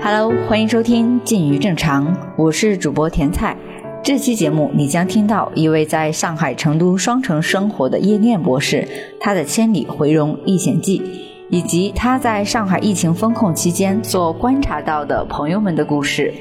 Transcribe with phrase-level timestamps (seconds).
[0.00, 3.56] Hello，欢迎收听《近于正常》，我是主播甜菜。
[4.02, 8.86] 这期节目你将听到一位在上海、成都双城生活的叶念博士，
[9.18, 11.00] 他的《千里回蓉历险记》，
[11.50, 16.32] 以及他在上海疫情封控期间所观察到的朋友们的故事。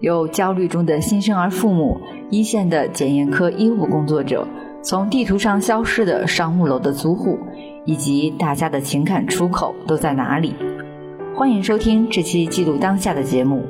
[0.00, 1.98] 有焦虑中的新生儿父母，
[2.30, 4.46] 一线的检验科医务工作者，
[4.82, 7.38] 从地图上消失的商务楼的租户，
[7.86, 10.54] 以及大家的情感出口都在哪里？
[11.38, 13.64] 欢迎收听这期记录当下的节目。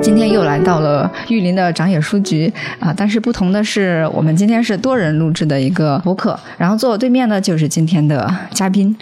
[0.00, 2.50] 今天又来到了玉林的长野书局
[2.80, 8.96] 啊，但是不同的是，我们今天是多人录制的一个播客，然后坐我对面的就是今天的嘉宾。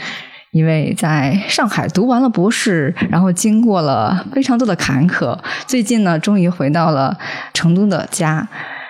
[0.51, 5.39] 一位在上海读完了博士，然后经过了非常多的坎坷，
[5.69, 7.17] 最近呢，终于回到了
[7.55, 8.49] 成都的家。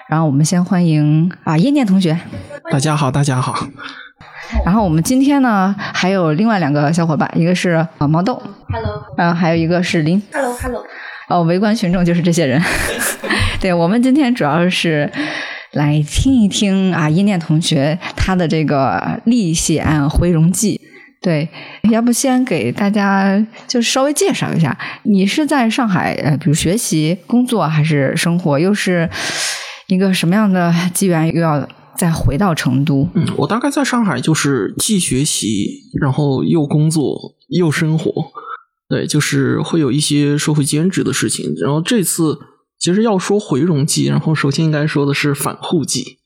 [0.09, 2.19] 然后我们先欢迎啊叶念同学。
[2.73, 3.69] 大家好，大家好。
[4.65, 10.85] 然后我们今天呢，还有另外两个小伙伴，一个是啊毛豆，Hello，嗯还有一个是林，Hello，Hello。
[11.29, 12.61] 哦，围观群众就是这些人。
[13.61, 15.11] 对我们今天主要是
[15.73, 20.81] 来听一听啊叶念同学他的这个历险回容记。
[21.23, 21.47] 对，
[21.91, 29.09] 要不先给大家就稍微介绍一下，你是在上海呃，比如学习、工作还是生活，又是
[29.87, 33.09] 一个什么样的机缘，又要再回到成都？
[33.15, 38.13] 嗯，我大概在上海就是既学习，然后又工作又生活，
[38.89, 41.53] 对，就是会有一些社会兼职的事情。
[41.63, 42.39] 然后这次
[42.79, 46.19] 其实要说回容记，然后首先应该说的是返沪记。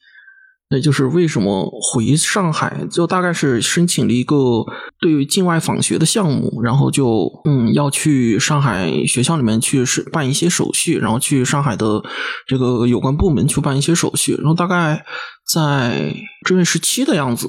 [0.70, 4.64] 那就是为什么回上海，就大概是申请了一个
[4.98, 12.02] 对于境外访学的项目，然后就嗯要去上海学校里面去是办一些手续，然后去上海的
[12.46, 15.04] 这个有关部门去办一些手续，然后大概
[15.46, 16.14] 在
[16.44, 17.48] 正月十七的样子，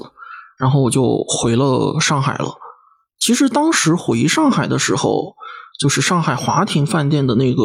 [0.58, 2.54] 然后我就回了上海了。
[3.18, 5.34] 其实当时回上海的时候，
[5.80, 7.62] 就是上海华庭饭店的那个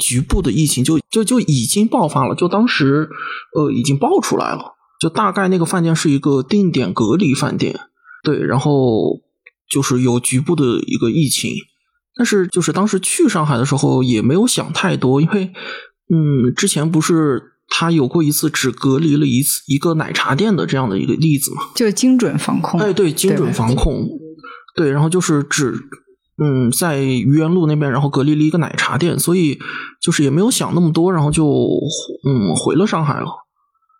[0.00, 3.08] 局部的疫情就就就已经爆发了，就当时
[3.54, 4.74] 呃已经爆出来了。
[5.00, 7.78] 就大概那个饭店是一个定点隔离饭店，
[8.22, 9.20] 对，然后
[9.68, 11.52] 就是有局部的一个疫情，
[12.16, 15.52] 但是就是当时去上海的时候也没有想太多，因为
[16.08, 24.06] 嗯，之前不是他有过一次只隔离了一次一个奶茶店的这样的一个例子嘛，就是精准防控，哎，对，精准防控，
[24.76, 25.74] 对，然后就是只
[26.42, 29.58] 嗯在愚园路那边，然后隔离了一个奶茶店，所以
[30.00, 31.44] 就是也没有想那么多，然后就
[32.26, 33.26] 嗯回了上海了。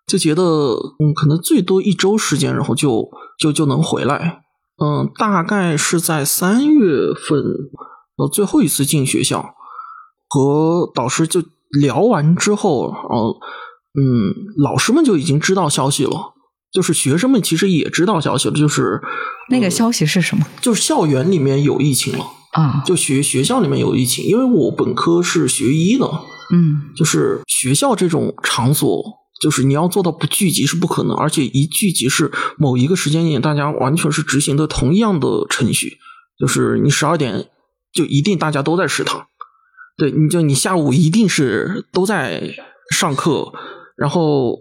[0.07, 3.09] 就觉得，嗯，可能最多一周时间，然后就
[3.39, 4.43] 就就能回来。
[4.77, 7.39] 嗯，大概是在三月份，
[8.17, 9.55] 呃，最后一次进学校，
[10.29, 13.37] 和导师就聊完之后，呃，
[13.99, 16.33] 嗯，老师们就已经知道消息了，
[16.71, 19.01] 就是学生们其实也知道消息了，就是
[19.49, 20.45] 那个消息是什么？
[20.61, 26.05] 就是校园里面有疫情了啊，就学学校里面有疫情，因为我本科是学医的，
[26.53, 29.03] 嗯，就是学校这种场所。
[29.41, 35.97] 就是你要做到不聚集是不可能，而且一聚集是某一个时间点，大家完全是执行的同样的程序。
[36.39, 37.45] 就是你十二点
[37.93, 39.27] 就一定大家都在食堂，
[39.97, 42.55] 对，你就你下午一定是都在
[42.91, 43.51] 上课，
[43.95, 44.57] 然后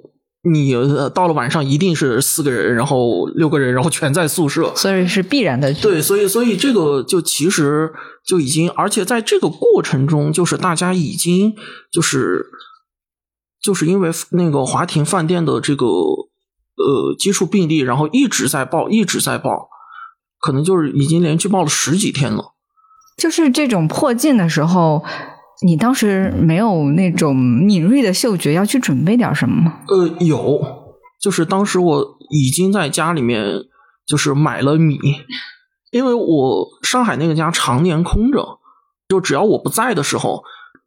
[0.50, 0.75] 你
[1.15, 5.72] 到了晚上一定是四个人，然后六个人，然后全在宿舍，所以是必然的。
[5.75, 7.93] 对，所以所以这个就其实
[8.25, 11.55] 就已经，而且在这个过程中，就是大家已经
[11.93, 12.47] 就是。
[13.62, 19.71] 就是因为那个华庭饭店的这个呃接触病例，然后一直在报，一直在报，
[20.39, 22.53] 可能就是已经连续报了十几天了。
[23.16, 25.02] 就是这种破镜的时候，
[25.66, 29.80] 你当时没有那种敏锐的嗅觉，要去准备点什么吗？
[29.88, 30.60] 呃，有，
[31.20, 33.44] 就是当时我已经在家里面
[34.06, 34.98] 就是买了米，
[35.91, 38.58] 因为我上海那个家常年空着，
[39.08, 40.42] 就只要我不在的时候。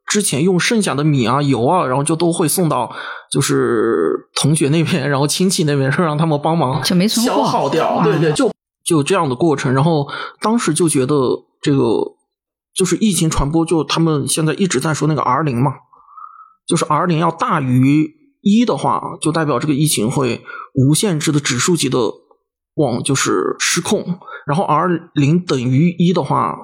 [0.09, 2.89] 之前用剩下的米啊、油啊，然后就都会送到
[3.29, 8.01] 就是同学那边，然后亲戚那边，说让他们帮忙就没消耗掉。
[8.01, 8.49] 对对，就
[8.85, 9.73] 就这样的过程。
[9.73, 10.07] 然后
[10.40, 11.16] 当时就觉得
[11.61, 11.84] 这个
[12.78, 15.74] 就是疫情传播，就他们现在一直在说那个 R 零嘛，
[16.68, 20.46] 就是 R 零要大于一的话，就代表这个疫情会
[20.76, 21.97] 无限制的指数级的
[22.76, 24.20] 往就是失控。
[24.46, 26.56] 然后 R 零等于一的话。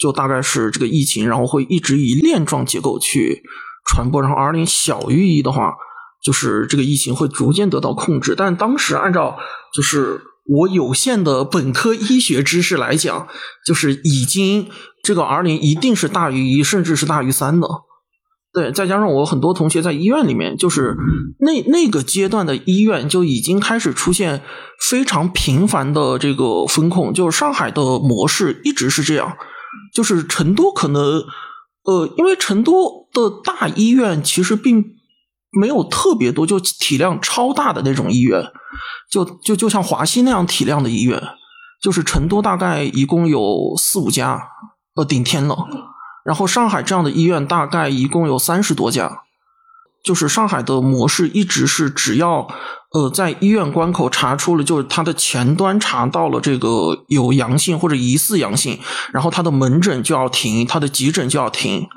[0.00, 3.42] 就大概是这个疫情，然后会一直以链状结构去
[3.84, 5.74] 传播，然后 R 零小于一的话，
[6.22, 8.36] 就是这个疫情会逐渐得到控制。
[8.36, 9.36] 但当时按照
[9.74, 13.28] 就是我有限的本科医学知识来讲，
[13.66, 14.68] 就是已经
[15.02, 17.68] 这个 R 零一定是大于一，甚至是大于三的。
[18.50, 20.96] 对，再加上我很多同学在医院里面，就是
[21.40, 24.42] 那那个阶段的医院就已经开始出现
[24.80, 29.36] 非常频繁的这个风控，就是上海的模式一直是这样，
[29.94, 31.22] 就是成都可能
[31.84, 34.82] 呃，因为成都的大医院其实并
[35.58, 38.40] 没有特别多，就体量超大的那种医院，
[39.10, 41.20] 就就就像华西那样体量的医院，
[41.82, 44.40] 就是成都大概一共有四五家，
[44.94, 45.56] 呃，顶天了。
[46.24, 49.22] 然后上海这样的医院大概一共有三十多家，
[50.04, 52.46] 就是上海的模式一直是只要
[52.92, 58.78] 呃在医院关口查出了，就是它的前端查到了这个有阳性或者疑似阳性，
[59.12, 61.88] 然后它的门诊就要停，它的急诊就要停。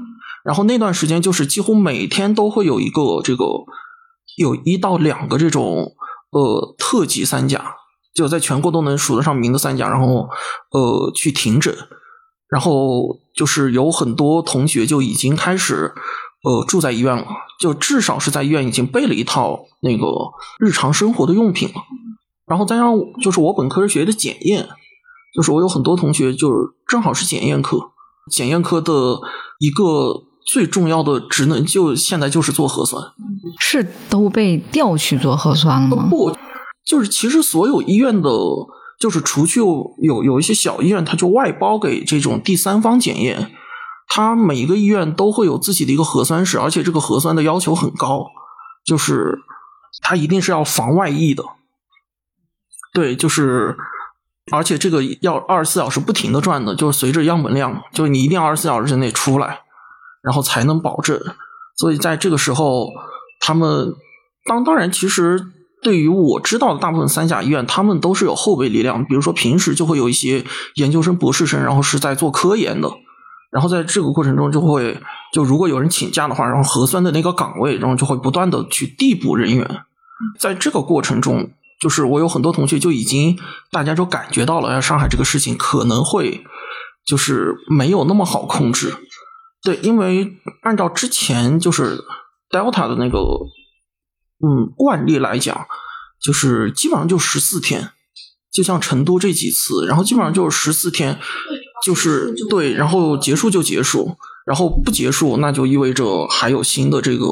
[0.44, 3.46] 然后那段时间就是几乎每天都会有一个这个
[4.38, 5.94] 有一到两个这种
[6.32, 7.76] 呃特级三甲，
[8.14, 10.28] 就在全国都能数得上名的三甲，然后
[10.72, 11.76] 呃去停诊。
[12.50, 15.94] 然后就是有很多同学就已经开始，
[16.44, 17.26] 呃，住在医院了，
[17.62, 20.06] 就至少是在医院已经备了一套那个
[20.60, 21.76] 日常生活的用品了。
[22.46, 24.68] 然后再让就是我本科是学的检验，
[25.34, 27.78] 就是我有很多同学就是正好是检验科，
[28.30, 28.92] 检验科的
[29.60, 33.04] 一个最重要的职能就现在就是做核酸，
[33.60, 36.08] 是都被调去做核酸了吗？
[36.10, 36.36] 不，
[36.86, 38.30] 就是其实所有医院的。
[39.00, 43.52] 就是除去有有一些小医院，它就外包给这种第三方检验，
[44.08, 48.28] 它每一个医院都会有自己的一个核酸室，而且这个核酸的要求很高，
[48.86, 49.40] 就是
[50.04, 51.44] 它一定是要防外溢的。
[52.94, 53.76] 对，就是
[54.52, 59.62] 而且这个要二十四小时不停的转的，就是随着样本量，就是你一定要二十四小时之内出来，
[60.24, 61.20] 然后才能保证。
[61.78, 62.90] 所以在这个时候，
[63.40, 63.94] 他们
[64.46, 65.48] 当当然其实。
[65.84, 69.04] 对于我知道的大部分三甲医院，他们都是有后备力量。
[69.04, 70.46] 比如说，平时就会有一些
[70.76, 72.88] 研究生、博士生，然后是在做科研的。
[73.52, 75.02] 然后在这个过程中，就会
[75.34, 79.82] 就如果有人请假的话，然后核酸的那个岗位，然后就会不断的去递补人员。
[80.40, 81.50] 在这个过程中，
[81.82, 83.40] 就是我有很多同学就已经
[83.72, 86.44] 大家就感觉到了，上海这个事情可能会
[87.08, 88.94] 就是没有那么好控制。
[89.64, 92.04] 对，因为按照之前就是
[92.50, 93.20] Delta 的那个。
[94.44, 95.68] 嗯，惯例来讲，
[96.20, 97.92] 就是基本上就十四天，
[98.52, 101.20] 就像成都这几次，然后基本上就是十四天，
[101.86, 107.28] 就是对，然后结束就结束，然后不结束，那就意味着还有新的这个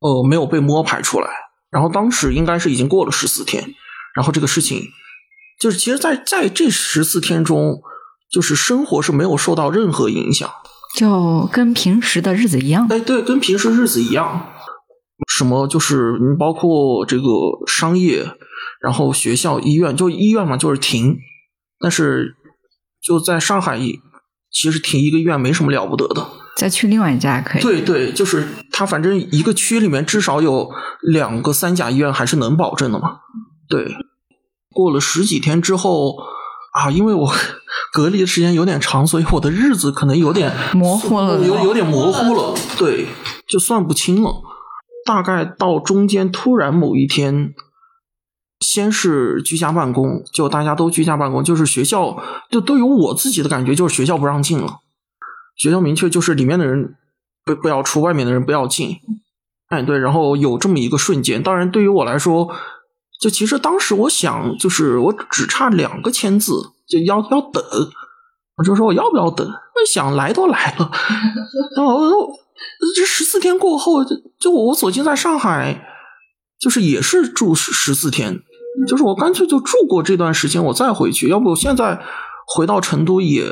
[0.00, 1.30] 呃没有被摸排出来。
[1.70, 3.72] 然后当时应该是已经过了十四天，
[4.16, 4.88] 然后这个事情
[5.60, 7.80] 就是其实，在在这十四天中，
[8.28, 10.50] 就是生活是没有受到任何影响，
[10.96, 12.86] 就跟平时的日子一样。
[12.90, 14.48] 哎，对，跟平时日子一样。
[15.28, 17.24] 什么就是你包括这个
[17.66, 18.24] 商业，
[18.80, 21.16] 然后学校、医院，就医院嘛，就是停。
[21.80, 22.36] 但是
[23.00, 23.78] 就在上海，
[24.50, 26.26] 其实停一个医院没什么了不得的。
[26.56, 27.62] 再去另外一家可以。
[27.62, 30.68] 对对，就是他反正一个区里面至少有
[31.02, 33.18] 两个三甲医院还是能保证的嘛。
[33.68, 33.94] 对，
[34.70, 36.16] 过了十几天之后
[36.78, 37.32] 啊，因为我
[37.92, 42.54] 隔离的时间有点长，所以我的日子可能有点 模糊了，有有点模糊了。
[42.78, 43.06] 对，
[43.48, 44.42] 就算不清了。
[45.04, 47.54] 大概到中间，突然某一天，
[48.60, 54.80] 先是居家办公，就大家都居家办公，就是学校，就都有我自己的感觉，就是学校不让进了，
[55.56, 56.94] 学校明确就是里面的人
[57.44, 58.98] 不不要出，外面的人不要进。
[59.68, 62.50] 哎，对，然后有这么一个瞬间，当然对于我来说，
[63.20, 66.52] 就其实当时我想，就是我只差两个签字，
[66.88, 67.62] 就要要等，
[68.56, 69.46] 我就说我要不要等？
[69.46, 70.90] 我想来都来了，
[71.76, 72.38] 然后。
[72.96, 75.86] 这十四天过后，就就我索性在上海，
[76.58, 78.40] 就是也是住十十四天，
[78.88, 81.28] 就是我干脆就住过这段时间，我再回去。
[81.28, 82.02] 要不我现在
[82.48, 83.44] 回到成都也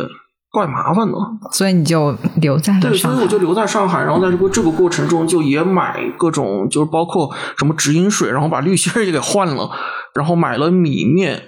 [0.57, 1.19] 怪麻烦的，
[1.53, 4.03] 所以你就留在了对，所以我就留在上海。
[4.03, 9.71] 然后在这个这个过程中，就也买各种，就是包括什么直饮水，然后把滤芯也给换了，
[10.15, 11.43] 然后买了米面。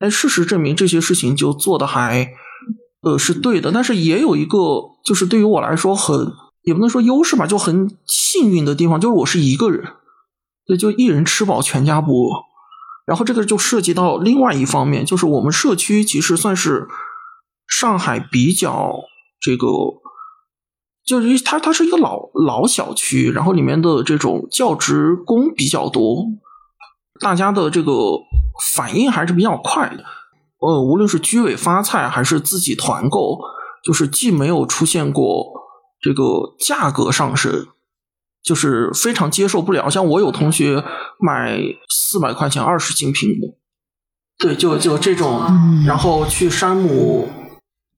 [0.00, 2.28] 哎，事实证明这些事情就做的还
[3.00, 4.58] 呃是对的，但是也有一个，
[5.02, 6.30] 就是对于我来说很。
[6.64, 9.82] 也不能说优势吧，就很幸运的地方就是我是一个人，
[10.64, 12.36] 对，就一人吃饱全家不饿。
[13.04, 16.86] 然后这个就涉及到另外一方面，就是我们社区其实算是
[17.78, 18.92] 上海比较
[19.40, 19.66] 这个，
[21.04, 26.26] 就是它它是一个老老小区，然后里面的这种教职工比较多，
[27.20, 27.92] 大家的这个
[28.74, 30.04] 反应还是比较快的。
[30.58, 33.40] 呃，无论是居委发菜还是自己团购，
[33.82, 35.60] 就是既没有出现过。
[36.04, 37.68] 这个价格上升，
[38.42, 39.88] 就是非常接受不了。
[39.88, 40.82] 像我有同学
[41.20, 43.56] 买四百块钱二十斤苹果，
[44.36, 45.42] 对，就就这种，
[45.86, 47.28] 然后去山姆，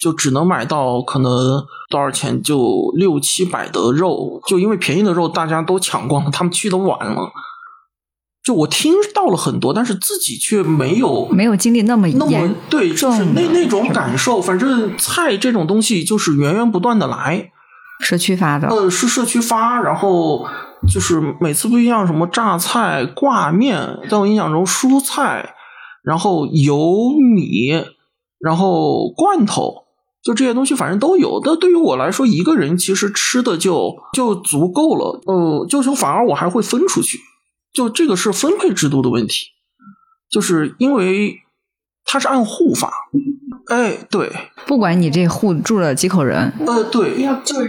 [0.04, 7.32] 就只能买到可能多少钱就六七百的肉，就因为便宜的肉大家都抢光了，他们去的晚了。
[8.44, 14.42] 就我听到了很多，但是自己却没有没有经历那么那么对，就是那那种感受。
[14.42, 17.50] 反正菜这种东西就是源源不断的来，
[18.00, 20.46] 社区发的，呃，是社区发，然后
[20.92, 25.54] 就是每次不一样，什么榨菜、挂面，在我印象中，蔬菜，
[26.02, 27.82] 然后油米，
[28.38, 29.83] 然后罐头，
[30.24, 31.38] 就这些东西，反正都有。
[31.44, 35.20] 但对于我来说，一个人其实吃的就就足够了。
[35.26, 37.18] 呃，就是反而我还会分出去，
[37.74, 39.48] 就这个是分配制度的问题，
[40.30, 41.36] 就是因为
[42.06, 42.90] 它是按户发。
[43.66, 44.32] 哎，对，
[44.66, 47.26] 不管你这户住了几口人，呃，对，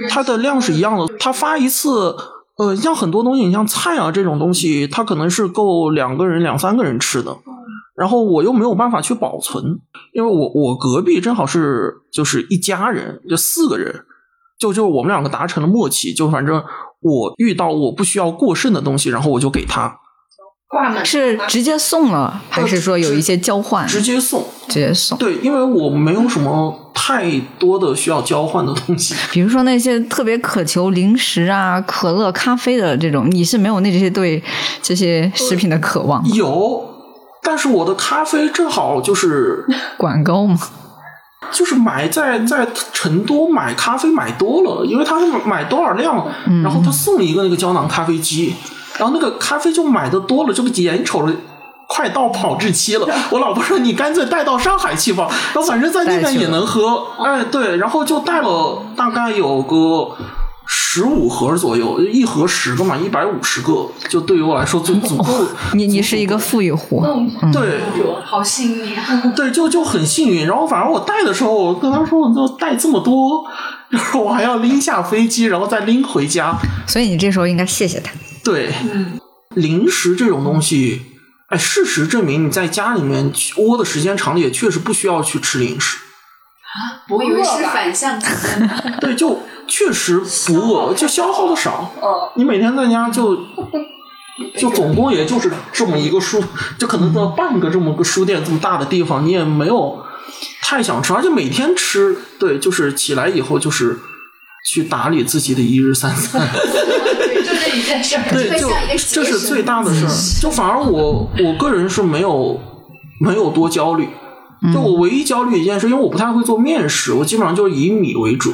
[0.10, 1.14] 它的量是一样的。
[1.20, 2.16] 他发一次，
[2.58, 7.38] 呃，像很多东西，你像菜啊这种东西，它可能是够两个人、两三个人吃的。
[7.96, 9.64] 然后我又没有办法去保存，
[10.14, 14.04] 因为我我隔壁正好是就是一家人，就四个人，
[14.60, 16.64] 就就我们两个达成了默契，就反正
[17.02, 20.00] 我遇到我不需要过剩的东西，然后我就给他
[21.06, 23.88] 是直接送了，还是说有一些交换？
[23.88, 24.44] 直接送。
[24.68, 25.18] 直接送。
[25.18, 29.16] 对，因为我没有什么太多的需要交换的东西。
[29.32, 34.44] 比如说那些特别渴求零食啊、可乐、咖啡的这种，你是没有那这些对
[34.82, 36.28] 这些食品的渴望。
[36.34, 36.84] 有，
[37.46, 39.64] 但是我的咖啡正好就是
[39.96, 40.58] 管够吗？
[41.52, 46.26] 就是买在在成都买咖啡买多了，因为他是买多少量，
[46.64, 48.56] 然后他送一个那个胶囊咖啡机，
[48.98, 51.32] 然后那个咖啡就买的多了，这个眼瞅着
[51.88, 60.18] 快到保质期了， 我老婆说你干脆带到上海去吧，然后反正在那边也能喝，哎对，然后就带了大概有个。
[60.68, 65.46] 十五盒左右，一盒十个嘛，一百五十个，就对于我来说足足够。
[65.74, 67.82] 你你是一个富裕户，嗯对，
[68.24, 69.22] 好幸运啊！
[69.36, 70.48] 对，就就很幸运。
[70.48, 73.46] 然后反正我带的时候，我跟他说，我就带这么多，
[73.90, 76.58] 然后我还要拎下飞机，然后再拎回家。
[76.88, 78.12] 所以你这时候应该谢谢他。
[78.44, 78.74] 对，
[79.54, 81.02] 零食这种东西，
[81.50, 85.98] 哎，事实证明你在家里面窝的时间长了，也确实不需要去吃零食。
[85.98, 88.28] 啊我以为是反向的。
[89.00, 91.92] 对，就确实不饿，就消耗的少。
[92.36, 93.36] 你每天在家就
[94.58, 96.44] 就总共也就是这么一个书，
[96.78, 100.04] 就可能到半个这么个书店这么大的地方，你也没有
[100.62, 103.98] 太想吃，而且每天吃，对，就是起来以后就是
[104.66, 106.42] 去打理自己的一日三餐。
[107.18, 110.42] 对，就这一件事，对，就这是最大的事儿。
[110.42, 112.60] 就反而我我个人是没有
[113.20, 114.10] 没有多焦虑。
[114.74, 118.52] 就我唯一焦虑一件事，因为我不太会做面食，我基本上就是以米为主。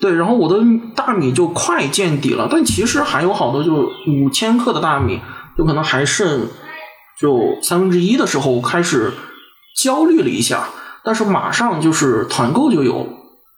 [0.00, 0.64] 对，然后我的
[0.94, 5.20] 大米就快见底了，但其实还有好多，就是五千克的大米，
[5.56, 6.46] 有可能还剩
[7.20, 9.12] 就三分之一的时候，我开始
[9.76, 10.68] 焦虑了一下，
[11.02, 13.08] 但是马上就是团购就有，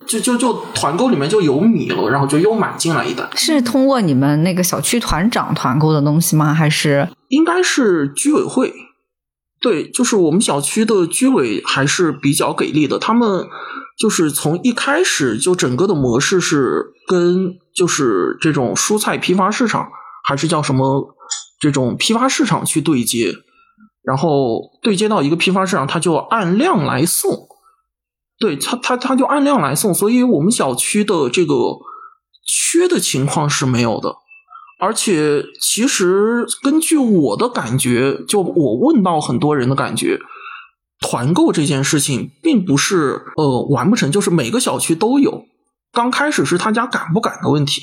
[0.06, 3.28] 就就就团购里面就有米了，然后就又买进来一袋。
[3.34, 6.54] 是通过你们那个小区团长团购的东西吗？
[6.54, 8.72] 还是应该是居委会。
[9.60, 13.46] 对，就是我们小区的居委还是比较给力的，他们
[14.00, 19.90] 就是从一开始就整个的模式是跟就是这种蔬菜批发市场
[20.26, 21.14] 还是叫什么
[21.60, 23.34] 这种批发市场去对接，
[24.02, 27.46] 然后对接到一个批发市场，他就按量来送，
[28.38, 31.54] 对他他他就按量来送，所以我们小区的这个
[32.46, 34.16] 缺的情况是没有的。
[34.80, 40.18] 而且，其实根据我的感觉，就我问到很多人的感觉，
[41.00, 45.44] 团购这件事情并不是呃完不成，就是每个小区都有。
[45.92, 47.82] 刚开始是他家敢不敢的问题，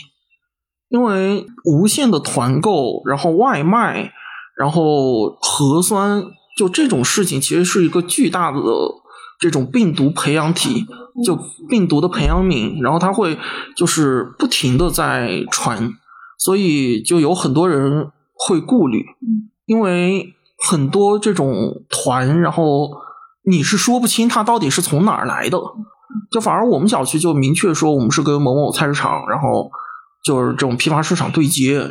[0.89, 4.13] 因为无限的团购，然后外卖，
[4.57, 6.23] 然后核酸，
[6.57, 8.59] 就这种事情其实是一个巨大的
[9.39, 10.85] 这种病毒培养体，
[11.25, 13.37] 就病毒的培养皿，然后它会
[13.75, 15.91] 就是不停的在传。
[16.39, 19.03] 所以就有很多人会顾虑，
[19.65, 20.35] 因为
[20.69, 22.91] 很多这种团，然后
[23.49, 25.57] 你是说不清它到底是从哪儿来的。
[26.31, 29.69] 就反而我们小区就明确说，我们是跟某某菜市场，然后
[30.23, 31.89] 就是这种批发市场对接。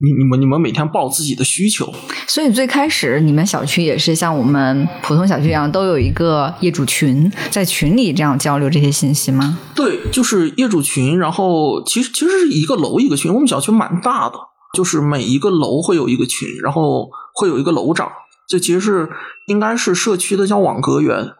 [0.00, 1.90] 你你们你们每天报自己的需求。
[2.26, 9.56] 所以最开始你们小区也是像我们普通小区一样，都有一个业主群，在群里这样交流这些信息吗？
[9.74, 14.34] 对，就是业主群，然后其实其实是一个楼一个群，我们小区蛮大的，
[14.74, 18.10] 就是每一个楼会有一个群，然后会有一个楼长，
[18.48, 19.08] 这其实是
[19.48, 21.32] 应该是社区的叫网格员，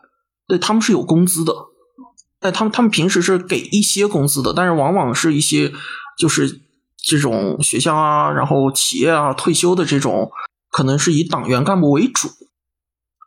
[0.49, 1.53] 对他们是有工资的，
[2.41, 5.73] 但，他们他们平时是给一些工资的，但是往往是一些
[6.19, 6.61] 就是
[6.97, 10.31] 这种学校啊，然后企业啊退休的这种，
[10.71, 12.29] 可能是以党员干部为主。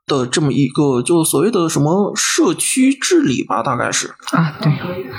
[0.09, 4.71] 的这么一个，就所谓的什么社区治理吧，大概是啊，对。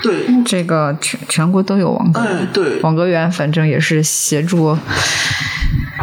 [0.03, 4.75] 对，这个全全国都有网格，哎，对，网格员反正也是协助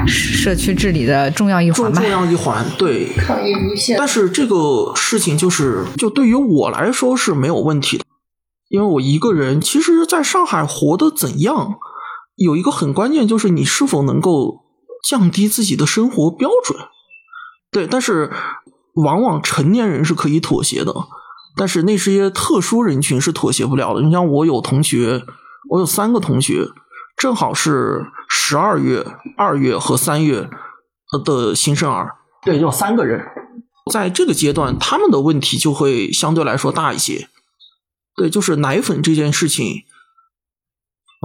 [0.08, 3.14] 社区治理的重要一环吧，重要一环，对。
[3.18, 3.98] 考验一线。
[3.98, 8.04] 但是这个事情就是，就对于我来说是没有问题的，
[8.70, 11.75] 因为我一个人，其实在上海活得怎样，
[12.36, 14.66] 有一个很关键，就是你是否能够
[15.08, 16.80] 降低自己的生活标准。
[17.72, 18.32] 对，但是。
[19.04, 20.96] 往往成年人是可以妥协的，
[21.58, 24.02] 但是那些特殊人群是妥协不了的。
[24.02, 25.22] 你像我有同学，
[25.70, 26.70] 我有三个同学，
[27.18, 28.06] 正好是
[28.38, 29.06] 十二月、
[29.38, 30.50] 二月和三月
[31.24, 33.25] 的新生儿，对，有三个人，
[33.92, 37.30] 在这个阶段，他们的问题就会相对来说大一些。
[38.15, 39.84] 对，就是奶粉这件事情，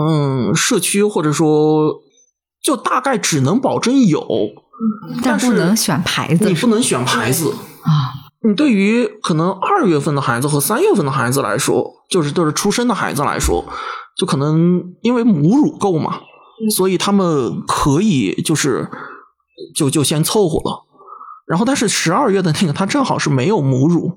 [0.01, 2.01] 嗯，社区或者说
[2.63, 4.27] 就大概只能保证有。
[5.23, 7.51] 但不能选牌子，你不能选牌子
[7.83, 8.17] 啊！
[8.43, 13.63] 你对于可能二月份的孩子和三月份的孩子来说，就是都是出生的孩子来说，
[14.17, 16.21] 就可能因为母乳够嘛，
[16.69, 18.91] 所以他们可以就是
[19.75, 20.85] 就就先凑合了。
[21.47, 24.17] 然后，但是十二月的那个他正好是没有母乳，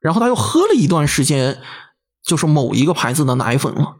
[0.00, 1.58] 然后他又喝了一段时间
[2.24, 3.96] 就是某一个牌子的奶粉了，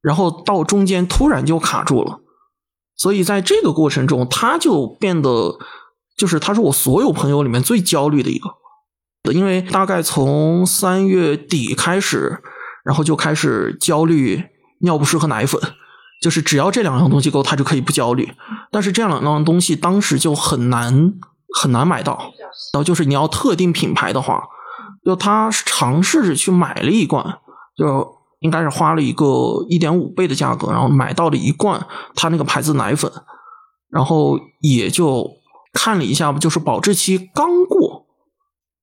[0.00, 2.20] 然后到中间突然就卡住了。
[2.96, 5.58] 所以在这个过程中，他就变得，
[6.16, 12.40] 就是他是我所有朋友里面最焦虑的一个，因为大概从三月底开始，
[12.84, 14.44] 然后就开始焦虑
[14.82, 15.60] 尿不湿和奶粉，
[16.20, 18.32] 就是只要这两样东西够，他就可以不焦虑。
[18.70, 21.12] 但是这两样东西当时就很难
[21.60, 22.18] 很难买到，
[22.72, 24.42] 然后就是你要特定品牌的话，
[25.04, 27.38] 就他尝试着去买了一罐，
[27.76, 28.14] 就。
[28.40, 33.10] 应该是花了一个一点五倍的价格，然后买到了一罐他那个牌子奶粉，
[33.88, 35.26] 然后也就
[35.72, 38.04] 看了一下，就是保质期刚过，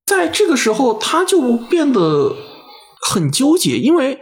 [0.03, 2.35] 在这个时候他就变得
[3.07, 4.19] 很纠结，因为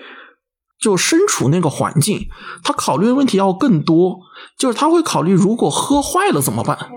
[0.82, 2.28] 就身处那个环境，
[2.64, 4.20] 他考虑的问题要更多，
[4.58, 6.78] 就是他会考虑如果喝坏了怎么办。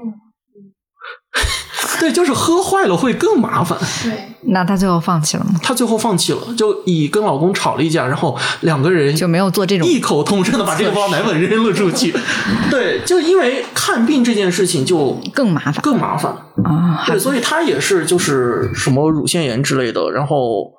[2.00, 3.78] 对，就是喝坏了会更麻烦。
[4.02, 5.60] 对， 那她最后放弃了吗？
[5.62, 12.12] 她最后放弃了，就以跟老公吵了一架，然后两个人就没有做这种异口同声的把这个包奶粉扔了出去。
[12.70, 16.32] 对，就因为看病这件事情就更麻烦，更麻烦
[16.64, 17.04] 啊。
[17.06, 20.72] 对，所以她也是就是什么乳腺炎之类的，然后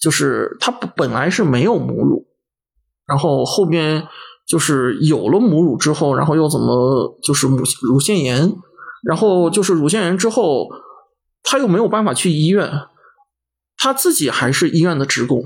[0.00, 2.26] 就是她本来是没有母乳，
[3.06, 4.06] 然后后边
[4.46, 8.52] 就是有了母乳之后，然后又怎么就是乳乳腺炎。
[9.06, 10.66] 然后就是乳腺炎之后，
[11.42, 12.72] 他又没有办法去医院，
[13.76, 15.44] 他自己还是医院的职工，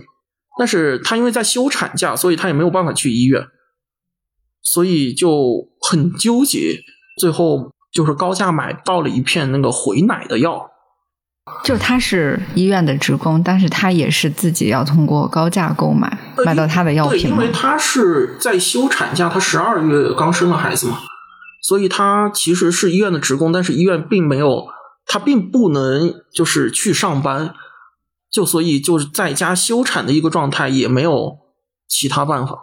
[0.56, 3.48] 但是他因为在休产假，所以他也没有办法去医院，
[4.62, 6.78] 所以就很纠结。
[7.18, 10.70] 最后就是高价买到了一片那个回奶的药，
[11.64, 20.98] 就他是医院的职工，但是他也是自己要通过高价购买买到他的药品因为他是在休产假，他十二月刚生了孩子嘛。
[21.60, 24.68] 所以他其实是医院的职工，但是医院并没有，
[25.04, 27.52] 他并不能就是去上班，
[28.30, 31.38] 就所以就是在家休产的一个状态，也没有
[31.88, 32.60] 其他办法。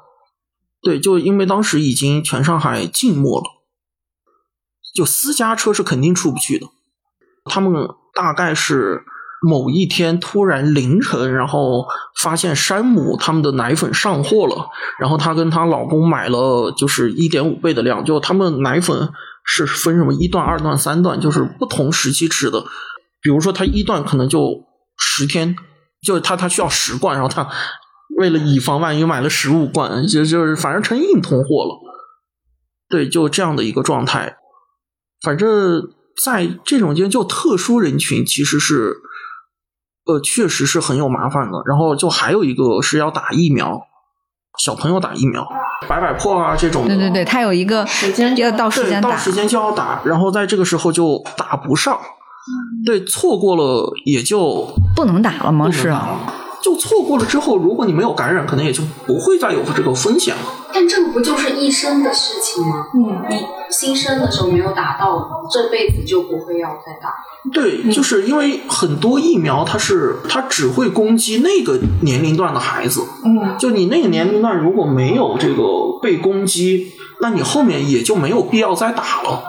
[0.81, 3.45] 对，就因为当时已经全上海静默了，
[4.93, 6.67] 就私家车是肯定出不去的。
[7.43, 9.04] 他们大概是。
[9.41, 11.86] 某一天突然凌晨，然后
[12.19, 19.08] 发现山姆他们的奶粉上货了，然后她跟她老公买了就是一点五倍的量，就他们奶粉
[19.43, 22.63] 是分什么一段、二段、三段，就是不同时期吃的。
[23.21, 24.63] 比如说他一段可能就
[24.97, 25.56] 十天，
[26.01, 27.47] 就他他需要十罐，然后他
[28.17, 31.75] 为了以防万一买了十五罐，就就是反正成硬通货了。
[32.89, 34.38] 对，就这样的一个状态。
[35.21, 35.84] 反正
[36.23, 38.97] 在这种间就特殊人群其实是。
[40.08, 41.63] 呃，确实是很有麻烦的。
[41.65, 43.82] 然后就还有一个是要打疫苗，
[44.60, 45.43] 小朋友打疫苗，
[45.88, 46.86] 摆摆破啊这种。
[46.86, 51.99] 对对对，他有一个时间要到时间到时间就要打，然后在这个时候就打不上，
[52.86, 55.71] 对，错过了也就不能打了吗？
[55.71, 56.19] 是啊。
[56.62, 60.41] 就错过了之后，如果你没有感染，可能也就不会再有这个风险了。
[60.75, 62.85] 但这个不就是一生的事情吗？
[62.93, 67.15] 嗯，你新生的时候没有打到，这辈子就不会要再打。
[67.53, 72.99] 对，就是因为很多疫苗，它是它只会攻击那个年龄段的孩子。
[73.23, 75.63] 嗯，就你那个年龄段如果没有这个
[76.01, 79.45] 被攻击，那你后面也就没有必要再打了。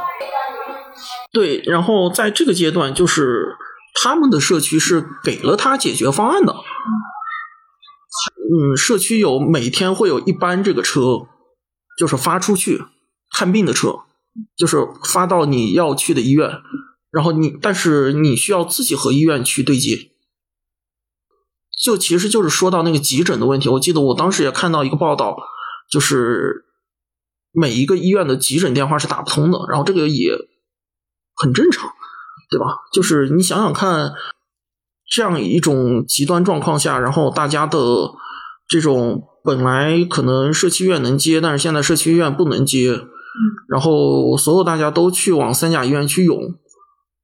[1.33, 3.57] 对，然后在这个阶段，就是
[4.01, 6.53] 他们的社区是给了他解决方案的。
[6.53, 6.89] 嗯，
[8.49, 11.27] 嗯社区有每天会有一班这个车，
[11.99, 12.83] 就是发出去
[13.31, 14.01] 看病的车，
[14.57, 16.51] 就是发到你要去的医院。
[17.11, 20.11] 然后你但是你需要自己和医院去对接，
[21.83, 23.71] 就其实就是说到那个急诊的问题。
[23.71, 25.37] 我记得我当时也看到一个报道，
[25.91, 26.67] 就是
[27.53, 30.37] 每一个医院的急诊电话是打不通的，然后这个也
[31.37, 31.91] 很正常，
[32.51, 32.67] 对吧？
[32.93, 34.13] 就是你想想看，
[35.09, 37.79] 这样一种极端状况下，然后大家的
[38.69, 43.01] 这种本来可能社区医院能接，但是现在社区医院不能接，
[43.69, 46.55] 然后所有大家都去往三甲医院去涌，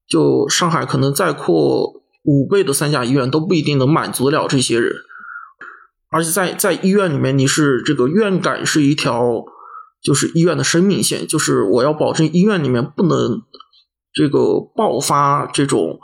[0.09, 4.93] 就上海可能再扩五倍的三甲医院都不一定能满足得了这些人，
[6.11, 9.45] 而且在在医院里面，你是这个院感是一条
[10.01, 13.43] 就是医院的生命线，就是我要保证医院里面不能
[14.13, 15.99] 这个爆发这种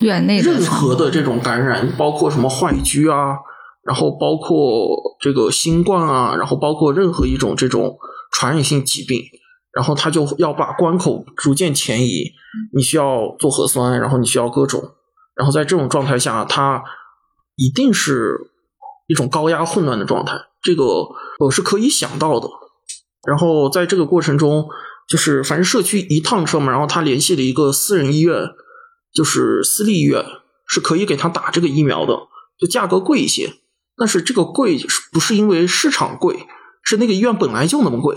[0.00, 3.36] 院内的任何的这种感染，包括什么坏疽啊，
[3.84, 7.98] 然后包括这个新冠啊，然后包括任何一种这种
[8.32, 9.20] 传染性疾病，
[9.72, 12.32] 然后他就要把关口逐渐前移，
[12.72, 14.80] 你需要做核酸，然后你需要各种，
[15.34, 16.82] 然后在这种状态下，它
[17.56, 18.52] 一定是
[19.08, 20.84] 一种高压混乱的状态，这个
[21.40, 22.48] 我是可以想到的。
[23.26, 24.68] 然后在这个过程中，
[25.08, 28.36] 就是反正社区一趟车嘛，然后他联系了一个私人医院，
[29.12, 30.24] 就是私立医院
[30.66, 32.14] 是可以给他打这个疫苗的，
[32.58, 33.52] 就价格贵一些。
[34.02, 36.48] 但是这个贵是不是因为市场贵，
[36.82, 38.16] 是那个医院本来就那么贵，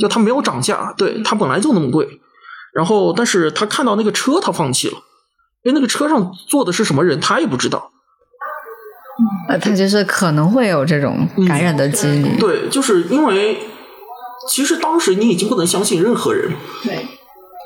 [0.00, 2.20] 就它没有涨价，对它本来就那么贵。
[2.72, 4.94] 然后，但是他看到那个车，他放弃了，
[5.64, 7.90] 因为那个车上坐的是什么人，他也不知道。
[9.48, 12.38] 呃，他就是可能会有这种感染的几率。
[12.38, 13.58] 对，就是因为
[14.48, 16.52] 其实当时你已经不能相信任何人，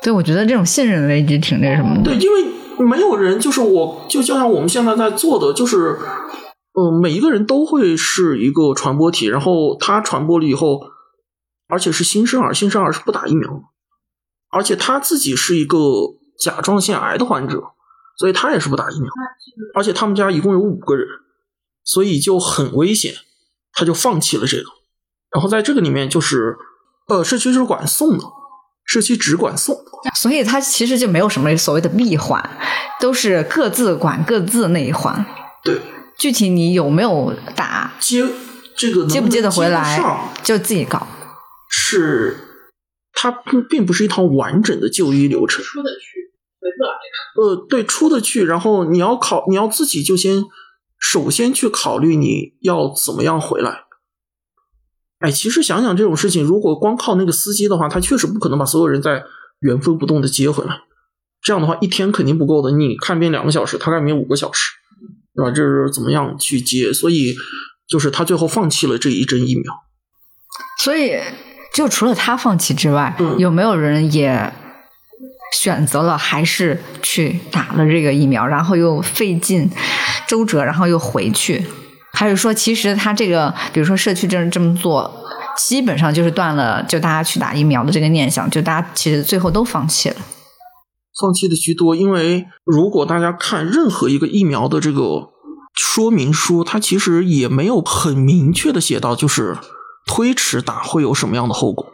[0.01, 2.01] 对，我觉得这种信任危机挺那什么的。
[2.05, 5.99] 对，因为没有人，就是我，就就像我们现在在做的，就是，
[6.73, 10.79] 呃，每一个人都会是一个传播体，然后他传播了以后，
[11.67, 13.63] 而且是新生儿，新生儿是不打疫苗，
[14.49, 15.77] 而且他自己是一个
[16.39, 17.61] 甲状腺癌的患者，
[18.17, 19.09] 所以他也是不打疫苗，
[19.75, 21.05] 而且他们家一共有五个人，
[21.83, 23.15] 所以就很危险，
[23.73, 24.69] 他就放弃了这个，
[25.33, 26.55] 然后在这个里面就是，
[27.09, 28.23] 呃，社区是管送的，
[28.85, 29.75] 社区只管送。
[30.15, 32.57] 所以他其实就没有什么所谓的闭环，
[33.01, 35.25] 都是各自管各自那一环。
[36.21, 38.23] 对，具体你有没有打，接
[38.75, 41.07] 这个能接不接得回来，就自己搞。
[41.67, 42.37] 是
[43.13, 45.63] 它并并不是一套完整的就医流程。
[45.63, 46.89] 出得去，回不来。
[47.35, 50.43] 呃，对，出得去，然后你要考，你要自己就先
[50.99, 53.85] 首先去考虑你要怎么样回来。
[55.19, 59.23] 哎，其实想想这种事情，如果光靠那个司机的话，他确实不可能把所有人在
[59.59, 60.81] 原封不动的接回来。
[61.41, 62.71] 这样的话，一天肯定不够的。
[62.71, 64.71] 你看病两个小时，他看病五个小时，
[65.35, 65.51] 对吧？
[65.51, 66.91] 这是怎么样去接？
[66.91, 67.35] 所以
[67.87, 69.73] 就是他最后放弃了这一针疫苗。
[70.83, 71.19] 所以，
[71.73, 74.51] 就除了他放弃之外，嗯有没有人也
[75.57, 79.69] 选择了还是去打了这个疫苗，然后又费尽
[80.27, 81.65] 周折，然后又回去？
[82.13, 85.25] 还是说，其实他这个，比如说社区这这么做，
[85.57, 90.15] 基本上就是断了就大家去打疫苗的这个念想，就大家其实最后都放弃了。
[91.21, 95.29] 放弃的居多，因为如果大家看任何一个疫苗的这个
[95.75, 99.55] 说明书，它其实也没有很明确的写到，就是
[100.07, 101.85] 推迟打会有什么样的后果。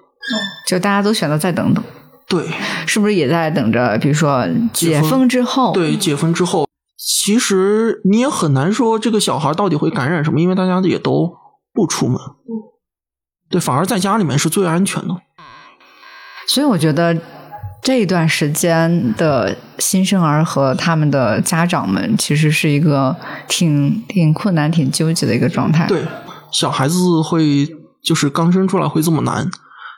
[0.65, 1.83] 就大家都选择再等等，
[2.27, 2.49] 对
[2.85, 3.97] 是不是也在等着？
[3.99, 11.33] 比如说解封之后，对，解封之后，其实你也很难说这个小孩到底会感染什么，因为大家也都
[11.73, 12.19] 不出门。
[13.49, 15.15] 对，反而在家里面是最安全的。
[16.47, 17.17] 所以我觉得
[17.81, 23.15] 这一段时间的新生儿和他们的家长们，其实是一个
[23.47, 25.87] 挺挺困难、挺纠结的一个状态。
[25.87, 26.03] 对，
[26.51, 27.67] 小孩子会
[28.03, 29.49] 就是刚生出来会这么难，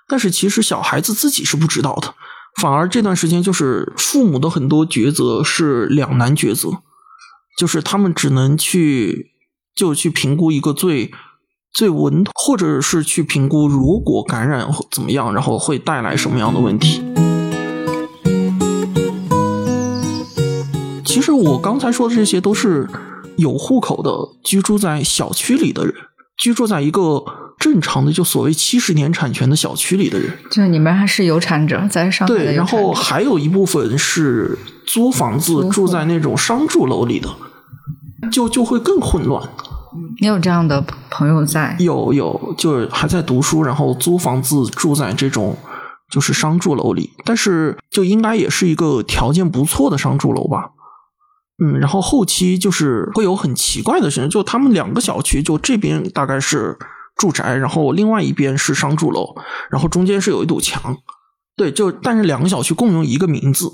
[0.07, 2.13] 但是其实小孩子自己是不知道的，
[2.61, 6.69] 反而这段时间就是父母的很多抉择是两难抉择，
[7.57, 9.31] 就是他们只能去
[9.73, 11.11] 就去评估一个最
[11.73, 17.01] 最稳妥，或者是去评估如果感染怎么样，然后会带来什么样的问题。
[21.19, 22.87] 其实我刚才说的这些都是
[23.35, 24.09] 有户口的，
[24.41, 25.93] 居住在小区里的人，
[26.37, 27.21] 居住在一个
[27.59, 30.31] 正常的就所谓七十年产权的小区里的人。
[30.49, 37.27] 就是你们还是有产者，在上海对，然后还有一部分是租房子住在那种商住楼里的，
[38.31, 39.45] 就就会更混乱。
[40.21, 45.57] 你有这样的朋友在，有有，就是还在读书，然后租房子住在这种
[46.09, 50.69] 就是商住楼里，但是就应该也是一个条件不错的商住楼吧。
[51.61, 56.77] 嗯，然后后期就是会有很奇怪的事情，就他们两个小区，就这边大概是
[57.17, 59.35] 住宅，然后另外一边是商住楼，
[59.69, 60.97] 然后中间是有一堵墙。
[61.57, 63.69] 对，就但是两个小区共用一个名字，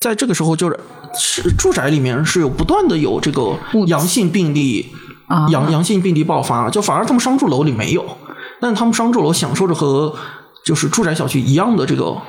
[0.00, 0.80] 在这个时候就是
[1.14, 3.56] 是住宅里面是有不断的有这个
[3.86, 4.88] 阳性病例
[5.28, 8.04] 啊阳阳性病例爆发，就反而他们商住楼里没有，
[8.60, 10.12] 但他们商住楼享受着和
[10.64, 12.20] 就是住宅小区一样的这个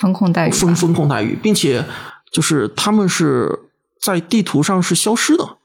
[0.00, 1.84] 风控待遇吧，风风控待遇，并且
[2.32, 3.58] 就是他们是
[4.04, 5.56] 在地图上是消失的。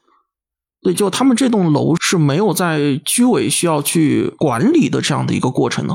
[0.82, 5.94] 对，就他们这栋楼是没有在居委需要去管理的这样的一个过程的，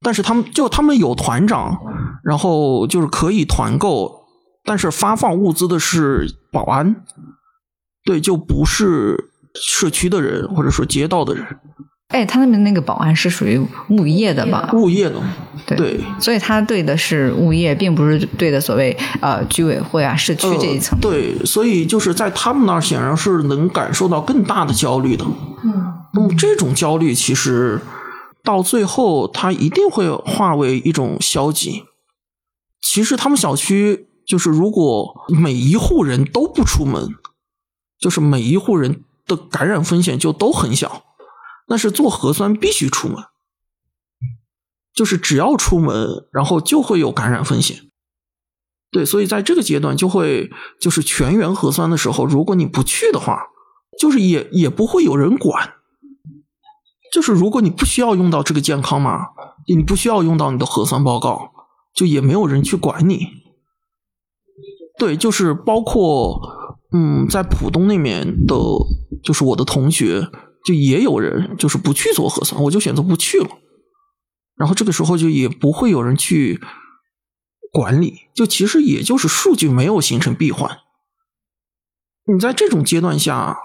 [0.00, 1.76] 但是他们就他们有团长，
[2.22, 4.24] 然后就是可以团购，
[4.62, 7.04] 但是发放物资的是保安，
[8.04, 11.44] 对，就不是社区的人或者说街道的人，
[12.12, 14.70] 哎，他那边那个保安是属于物业的吧？
[14.74, 15.20] 物业的，
[15.66, 20.98] 对对，所以他对的是物业，并不是对的所谓呃居委会啊、社区这一层。
[21.02, 21.10] 呃。
[21.10, 25.24] 对，所以就是在他们那儿显然是能感受到更大的焦虑的。
[25.64, 27.80] 嗯，那么这种焦虑其实
[28.44, 31.84] 到最后，它一定会化为一种消极。
[32.80, 37.08] 其实他们小区就是，如果每一户人都不出门，
[37.98, 41.04] 就是每一户人的感染风险就都很小。
[41.72, 43.16] 但是做核酸必须出门，
[44.94, 47.88] 就是只要出门，然后就会有感染风险。
[48.90, 53.46] 对，所以在这个阶段就会就是全员核酸的时候，如果你不去的话，
[53.98, 55.76] 就是也也不会有人管。
[57.10, 59.28] 就是如果你不需要用到这个健康码，
[59.66, 61.52] 你不需要用到你的核酸报告，
[61.94, 63.28] 就也没有人去管你。
[64.98, 66.38] 对，就是包括
[66.92, 68.54] 嗯，在浦东那面的，
[69.24, 70.28] 就是我的同学，
[70.64, 73.58] 就也有人就是不去做核酸，我就选择不去了。
[74.54, 76.60] 然后这个时候就也不会有人去
[77.72, 80.78] 管理，就其实也就是数据没有形成闭环。
[82.32, 83.58] 你在这种阶段下，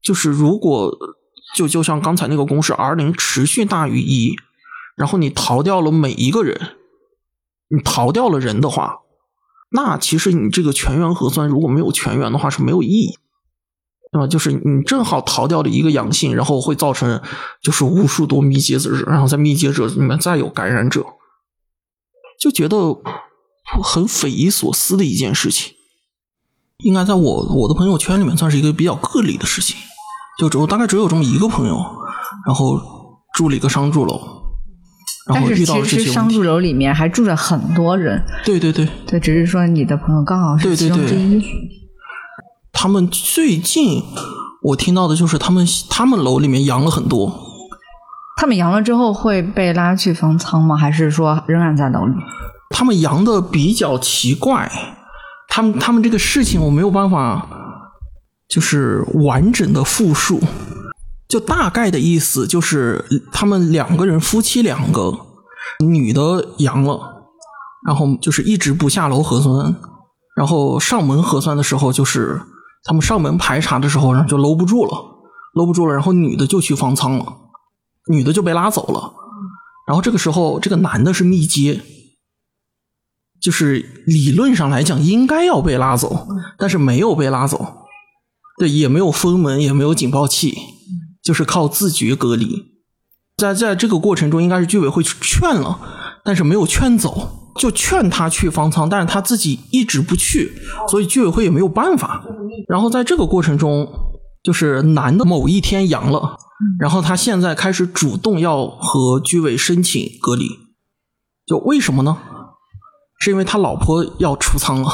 [0.00, 0.96] 就是如果
[1.54, 4.34] 就就像刚才那个公式，R 零持续大于一，
[4.96, 6.76] 然后你逃掉了每一个人，
[7.68, 9.02] 你逃掉了人的话，
[9.70, 13.18] 那其实你这个全员核酸如果没有全员的话是没有意义，
[14.12, 14.26] 对吧？
[14.26, 17.20] 就是你正好逃掉了一个阳性，然后会造成
[17.62, 21.02] 就是无数多密接者，然后在密接者里面再有感染者，
[22.38, 22.76] 就觉得
[23.82, 25.72] 很匪夷所思的一件事情。
[26.84, 29.76] 应该在我我的朋友圈里面算是一个比较个例的事情，
[30.38, 31.82] 就只有大概只有这么一个朋友，
[32.46, 32.78] 然后
[33.34, 34.18] 住了一个商住楼，
[35.28, 36.12] 然但是后遇到了其实这些。
[36.12, 41.81] 商住楼里面还住着很多人，对对对，对，只是说你的朋友刚好是对对其中之对一。
[42.72, 44.02] 他们最近
[44.62, 47.32] 我听到的就是他们他们楼里面阳了很多，
[48.36, 50.76] 他们阳了之后会被拉去方舱吗？
[50.76, 52.14] 还是说仍然在楼里？
[52.70, 54.70] 他们阳的比较奇怪，
[55.48, 57.46] 他们他们这个事情我没有办法
[58.48, 60.40] 就是完整的复述，
[61.28, 65.12] 就大概的意思就是他们两个人夫妻两个，
[65.84, 66.98] 女的阳了，
[67.86, 69.76] 然后就是一直不下楼核酸，
[70.34, 72.40] 然后上门核酸的时候就是
[72.84, 74.92] 他们上门排查的时候，然后就搂不住了，
[75.54, 77.26] 搂不住了，然后女的就去方舱了，
[78.08, 79.14] 女的就被拉走了，
[79.86, 81.80] 然后这个时候这个男的是密接。
[83.40, 87.88] 就是理论上来讲应该要被拉走，但是没有被拉走，
[88.56, 90.56] 对，也没有封门，也没有警报器，
[91.20, 92.72] 就是靠自觉隔离。
[93.36, 95.80] 在在这个过程中，应该是居委会劝了，
[96.24, 100.52] 但是没有劝走，就劝他去方舱，但是他自己一直不去，
[100.88, 102.24] 所以居委会也没有办法。
[102.68, 103.88] 然后在这个过程中，
[104.42, 106.36] 就是男的某一天阳了，
[106.78, 110.48] 然后他现在开始主动要和居委申请隔离，
[111.46, 112.18] 就为什么呢？
[113.20, 114.88] 是因为他老婆要出舱了，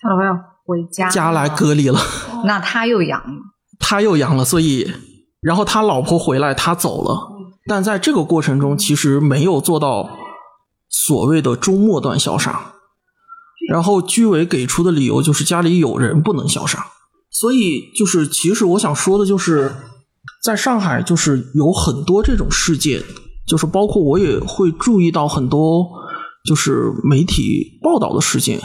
[0.00, 0.34] 他老婆要
[0.66, 1.08] 回家。
[1.08, 1.98] 家来隔离了，
[2.44, 3.40] 那他又阳了，
[3.78, 4.92] 他又阳了，所以
[5.40, 7.32] 然后他老婆回来，他走了，
[7.66, 10.10] 但在这个过程中其实没有做到
[10.90, 12.74] 所谓的终末段消杀，
[13.68, 16.86] 然后居委给出的理由就是家里有人不能消杀，
[17.30, 19.72] 所以就是其实我想说的就是，
[20.42, 23.02] 在上海就是有很多这种事件，
[23.46, 25.86] 就是包括我也会注意到很多
[26.44, 28.60] 就是媒体报道的事件，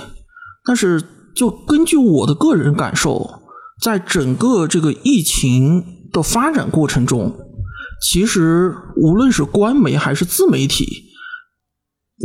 [0.65, 1.03] 但是
[1.35, 3.41] 就根据我的个人感受，
[3.81, 7.35] 在整个这个疫情的发展过程中，
[8.01, 10.85] 其实无论是官媒还是自媒体，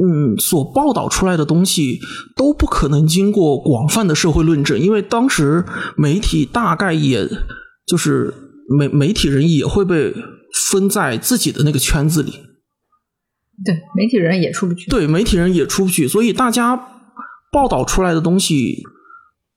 [0.01, 2.01] 嗯，所报道出来的东西
[2.37, 5.65] 都不可能经过广泛的社会论证，因为当时
[5.97, 7.29] 媒体大概也
[7.87, 8.33] 就是
[8.79, 10.15] 媒媒体人也会被
[10.71, 12.31] 分在自己的那个圈子里，
[13.65, 14.89] 对，媒体人也出不去。
[14.89, 16.77] 对，媒体人也出不去，所以大家
[17.51, 18.83] 报道出来的东西，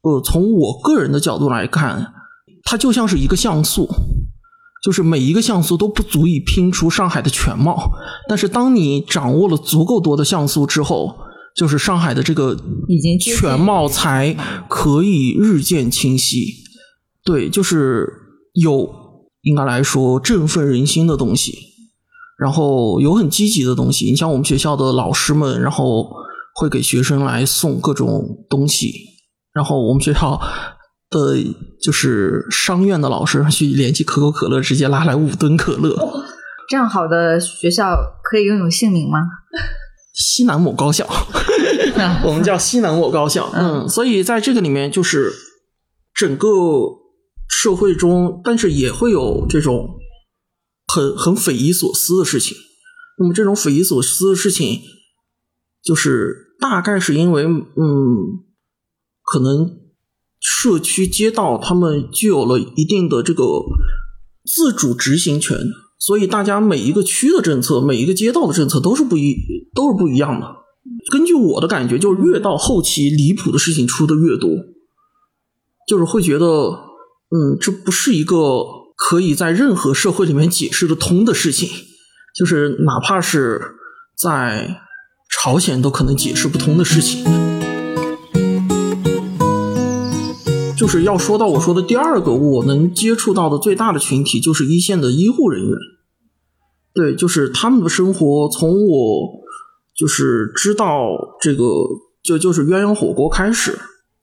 [0.02, 2.14] 呃，从我个人的角度来看，
[2.64, 3.88] 它就像是一个像素，
[4.82, 7.92] 就是每一个像素都不足以拼出上海的全貌。
[8.28, 11.16] 但是当你掌握了足够多的像素之后，
[11.56, 14.36] 就是上海的这个已经全貌才
[14.68, 16.56] 可以日渐清晰。
[17.24, 18.12] 对，就是
[18.54, 18.90] 有
[19.44, 21.58] 应该来说振奋人心的东西，
[22.40, 24.06] 然后有很积极的东西。
[24.06, 26.10] 你像我们学校的老师们，然后
[26.56, 28.94] 会给学生来送各种东西，
[29.54, 30.42] 然后我们学校
[31.12, 31.38] 的
[31.80, 35.96] 就是商院的老师去联系可口可乐，直接拉来五吨可乐。
[36.68, 39.20] 这样好的学校可以拥有姓名吗？
[40.16, 41.08] 西南某高校，
[42.24, 43.50] 我们叫西南某高校。
[43.54, 45.32] 嗯，所以在这个里面，就是
[46.14, 46.48] 整个
[47.50, 49.90] 社会中，但是也会有这种
[50.88, 52.58] 很很匪夷所思的事情。
[53.18, 54.82] 那么这种匪夷所思的事情，
[55.84, 57.64] 就是大概是因为，嗯，
[59.24, 59.81] 可能
[60.42, 63.44] 社区街道他们具有了一定的这个
[64.44, 65.58] 自主执行权。
[65.98, 69.36] 所以大家每一个区的政策，每一个街道的政策都是不一，
[69.76, 70.48] 都是不一样的。
[71.12, 74.50] 根据我的感觉，就是越到后期，离谱的事情出的越多，
[75.88, 76.46] 就是会觉得，
[77.30, 78.64] 嗯，这不是一个
[78.98, 81.70] 可以在任何社会里面解释的通的事情，
[82.36, 83.76] 就是哪怕是
[84.18, 84.82] 在
[85.30, 87.51] 朝鲜都可能解释不通的事情。
[90.82, 95.78] 就是要说到我说的第二个，我能接触到的最大的群体就是一线的医护人员。
[96.92, 99.30] 对，就是他们的生活，从我
[99.96, 101.64] 就是知道这个，
[102.24, 103.74] 就就是鸳鸯火锅开始，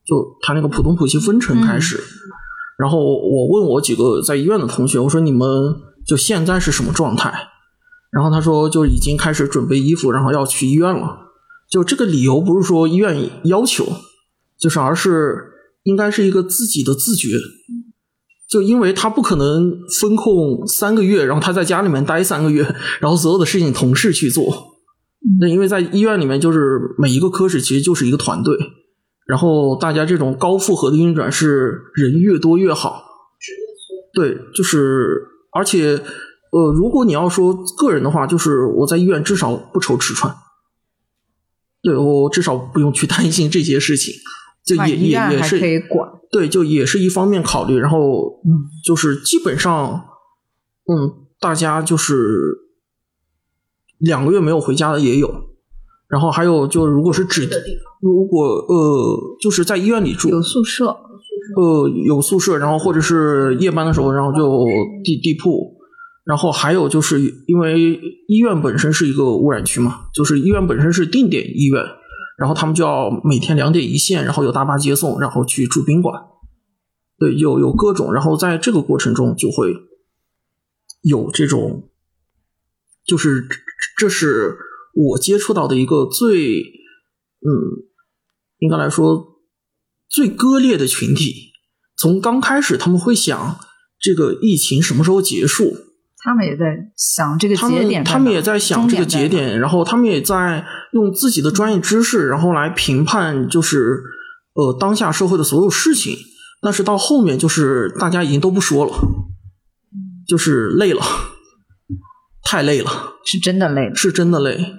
[0.04, 2.02] 就他那个浦东浦西分城开始。
[2.76, 5.48] 然后我问我几个在医院的同学，我说你们
[6.04, 7.32] 就现在是什么状态？
[8.10, 11.18] 然后他说就已经开始准备衣服，然后要去医院了。
[11.70, 13.86] 就这个理由不是说医院要求，
[14.58, 17.28] 就是而是应该是一个自己的自觉。
[18.48, 22.62] 就因为他不可能封控三个月，然后他在家里面待三个月，
[22.98, 24.74] 然后所有的事情同事去做。
[25.38, 28.56] 那因为在医院里面，就是每一个科室其实就是一个团队，
[29.26, 33.04] 然后大家这种高负荷的运转是人越多越好。
[34.14, 35.20] 对，就是
[35.52, 36.00] 而且
[36.50, 40.34] 呃，如果你要说个人的话，就是我在医院至少不愁吃穿，
[41.82, 44.14] 对我至少不用去担心这些事情。
[44.68, 48.42] 就也也也是可以管，对，就也是一方面考虑，然后
[48.84, 50.04] 就是基本上，
[50.84, 52.14] 嗯，大家就是
[53.98, 55.32] 两个月没有回家的也有，
[56.06, 57.48] 然后还有就如果是指
[58.02, 60.86] 如果呃就是在医院里住有宿舍，
[61.56, 64.66] 呃有宿舍，然后或者是夜班的时候，然后就
[65.02, 65.78] 地地铺，
[66.26, 71.82] 然后还有就是因为医院本身是一个污染区嘛，就是医院本身是定点医院。
[72.38, 76.22] 然后他们就要每天两点一线，然后有大巴接送，然后去住宾馆。
[77.18, 79.74] 对，有有各种，然后在这个过程中就会
[81.02, 81.90] 有这种，
[83.04, 83.48] 就是
[83.96, 84.56] 这是
[84.94, 86.60] 我接触到的一个最，
[87.40, 87.50] 嗯，
[88.60, 89.40] 应该来说
[90.08, 91.50] 最割裂的群体。
[91.96, 93.58] 从刚开始他们会想
[93.98, 95.87] 这个疫情什么时候结束。
[96.24, 104.02] 他们也在想这个节点，他们也在想这个节点，然后他们也在用自己的专业知识，然后来评判，就是
[104.54, 106.16] 呃当下社会的所有事情。
[106.60, 108.92] 但是到后面，就是大家已经都不说了，
[110.26, 111.02] 就是累了，
[112.42, 112.90] 太累了，
[113.24, 114.74] 是真的累，是真的累。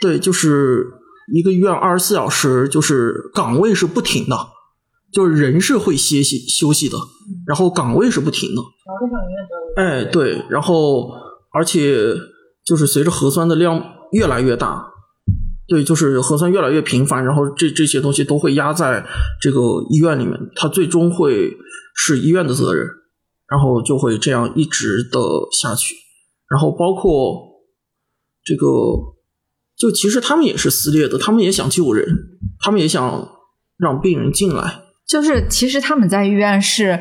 [0.00, 0.86] 对，就是
[1.34, 4.36] 一个医院二十四小时，就是岗位是不停的。
[5.12, 6.96] 就是人是会歇息休息的，
[7.44, 8.62] 然后岗位是不停的。
[9.76, 11.10] 哎，对，然后
[11.52, 12.14] 而且
[12.64, 14.84] 就是随着核酸的量越来越大，
[15.68, 19.06] 对，就是核酸越来越频繁，然后这这些东西都会压在
[19.40, 21.56] 这个医院里面，它最终会
[21.94, 22.86] 是医院的责任，
[23.48, 25.20] 然后就会这样一直的
[25.52, 25.94] 下去。
[26.48, 27.62] 然后包括
[28.42, 28.66] 这个，
[29.78, 32.06] 就其实他们也是撕裂的，他们也想救人，
[32.58, 33.28] 他们也想
[33.78, 34.82] 让病人进来。
[35.06, 37.00] 就是其实他们在医院是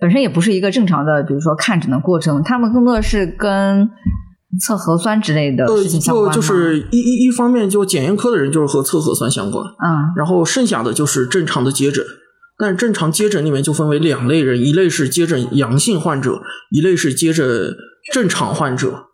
[0.00, 3.88] 本身也不是一个正常的，比如说看诊的过程，他们更多的是跟
[4.60, 12.04] 测核酸之类的事情相关就就是一一一方面，就检验科的人就是和测核酸相关，嗯，然后剩下的就是正常的接诊。
[12.56, 17.46] 但正常接诊里面就分为两类人，一类是接诊阳性患者，一类是接诊
[18.12, 19.06] 正常患者。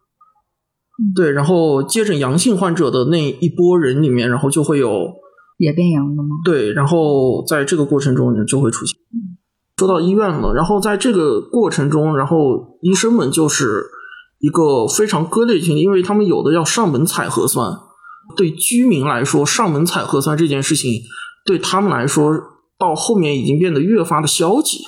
[1.14, 4.90] 对，然后接诊阳性患者的那一波人里面，然后就会有。
[5.56, 6.30] 也变阳了吗？
[6.44, 8.98] 对，然后在这个过程中就会出现。
[9.76, 13.84] 说到医院了，然后在这个过程中，然后医生们就是
[14.38, 17.72] 一个非常割裂群，因为他们有的要上门采核酸。
[18.36, 21.02] 对居民来说，上门采核酸这件事情
[21.44, 22.32] 对他们来说，
[22.78, 24.78] 到后面已经变得越发的消极。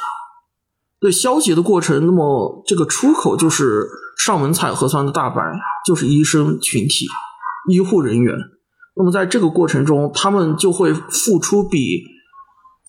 [0.98, 5.42] 对消极的过程，那么这个出口就是上门采核酸的大白，
[5.86, 7.06] 就是医生群体、
[7.70, 8.34] 医护人员。
[8.96, 12.02] 那么在这个过程中，他们就会付出比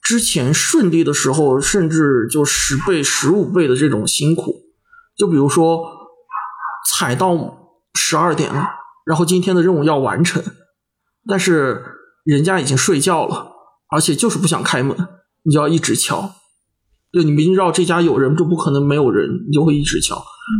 [0.07, 4.55] 之前顺利的时候，甚至就十倍、十五倍的这种辛苦。
[5.17, 5.83] 就比如说，
[6.89, 7.35] 踩到
[7.93, 8.69] 十二点了，
[9.05, 10.41] 然后今天的任务要完成，
[11.27, 11.83] 但是
[12.23, 13.51] 人家已经睡觉了，
[13.91, 14.95] 而且就是不想开门，
[15.43, 16.31] 你就要一直敲。
[17.11, 20.15] 对你明知道这家有人，就不可能没有人，你就会一直敲。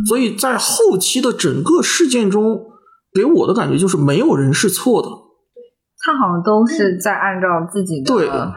[0.06, 2.66] 所以在后期的整个事件中，
[3.14, 5.08] 给我的感觉就是没有人是错的。
[6.04, 8.52] 他好像都是在按照自己对的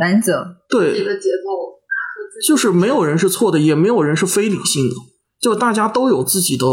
[0.00, 0.56] 原则。
[0.68, 4.94] 对，自己的节奏，就是没有人是错的，也没有人是非理性的，
[5.40, 6.66] 就大家都有自己的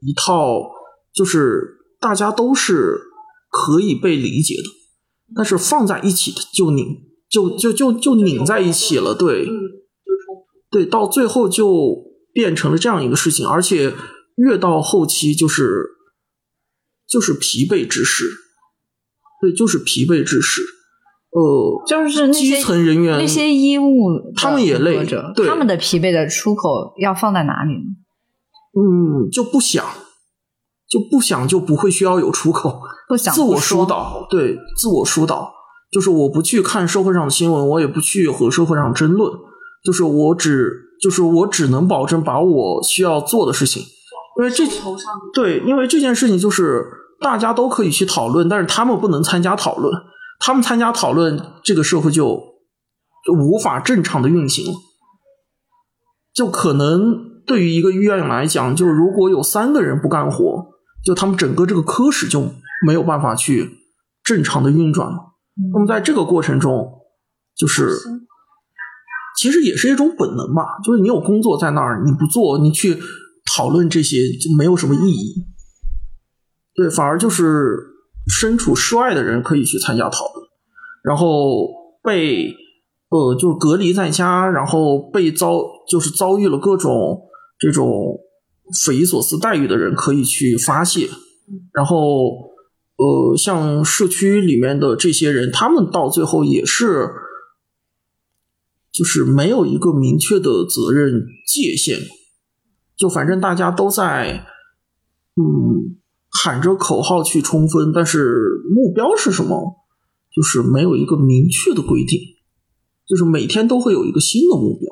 [0.00, 0.70] 一套，
[1.14, 3.00] 就是大家都是
[3.50, 4.68] 可以被理解的，
[5.34, 6.86] 但是放在一起的就拧，
[7.30, 9.48] 就就就就拧在一起了，对。
[10.70, 11.94] 对，到最后就
[12.32, 13.94] 变成了这样一个事情，而且
[14.34, 15.62] 越到后期就是
[17.08, 18.24] 就是疲惫之势，
[19.40, 20.62] 对，就是疲惫之势，
[21.34, 25.04] 呃，就是那些基层人员那些医务他们也累
[25.46, 27.90] 他们的疲惫的出口要放在哪里呢？
[28.76, 29.84] 嗯，就不想，
[30.88, 35.52] 就不想，就不会需要有出口，不想自我疏导，对，自我疏导，
[35.90, 39.32] 就是我不去看社会上的新闻，我也不去和社会上争论，
[39.84, 40.72] 就是我只，
[41.02, 43.82] 就是我只能保证把我需要做的事情，
[44.38, 46.84] 因为这头上对，因为这件事情就是
[47.20, 49.92] 大家都可以去讨论，但是他们不能参加讨论，
[50.44, 52.38] 他们参加讨论，这个社会就
[53.24, 54.74] 就无法正常的运行了。
[56.34, 60.66] 就可能对于一个医院来讲，就是如果有三个人不干活，
[61.02, 62.52] 就他们整个这个科室就
[62.86, 63.70] 没有办法去
[64.22, 65.16] 正常的运转了。
[65.72, 66.92] 那么在这个过程中，
[67.56, 67.96] 就是
[69.40, 72.98] 其实也是一种本能吧，就是你有工作在那儿，你不做，你去
[73.56, 75.46] 讨论这些就没有什么意义。
[76.74, 77.93] 对，反而就是
[78.26, 80.48] 身处室外的人可以去参加讨论，
[81.02, 81.68] 然后
[82.02, 82.54] 被
[83.10, 87.22] 呃就是隔离在家，然后被遭就是遭遇了各种
[87.58, 88.18] 这种
[88.84, 91.08] 匪夷所思待遇的人可以去发泄，
[91.72, 92.30] 然后
[92.96, 97.08] 呃像社区里面的这些人，他们到最后也是
[98.90, 101.98] 就是没有一个明确的责任界限，
[102.96, 104.46] 就反正大家都在
[105.36, 105.98] 嗯
[106.36, 109.76] 喊着口号去冲锋，但是目标是什么，
[110.34, 112.18] 就是没有一个明确的规定，
[113.06, 114.88] 就是每天都会有一个新的目标。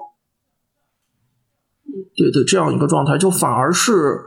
[2.15, 4.21] 对对，这样一个状态，就反而是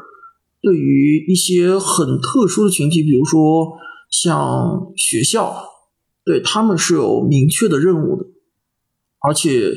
[0.62, 3.78] 对于一些很特殊的群体，比如说
[4.10, 5.56] 像学校，
[6.26, 8.26] 对他们是有明确的任务的，
[9.20, 9.72] 而且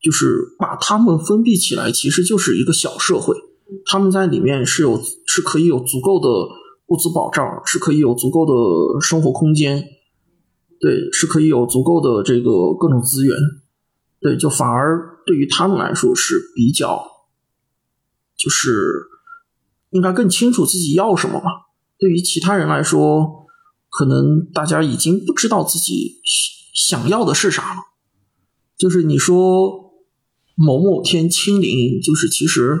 [0.00, 3.34] 就是把他们封闭起来，其实就是一个小社会。
[3.84, 6.28] 他们在里面是有是可以有足够的
[6.86, 8.52] 物资保障，是可以有足够的
[9.00, 9.84] 生活空间，
[10.80, 13.36] 对，是可以有足够的这个各种资源，
[14.20, 17.02] 对，就反而对于他们来说是比较，
[18.38, 18.72] 就是
[19.90, 21.68] 应该更清楚自己要什么吧。
[21.98, 23.46] 对于其他人来说，
[23.90, 26.22] 可能大家已经不知道自己
[26.72, 27.80] 想要的是啥了。
[28.78, 29.92] 就是你说
[30.54, 32.80] 某某天清零，就是其实。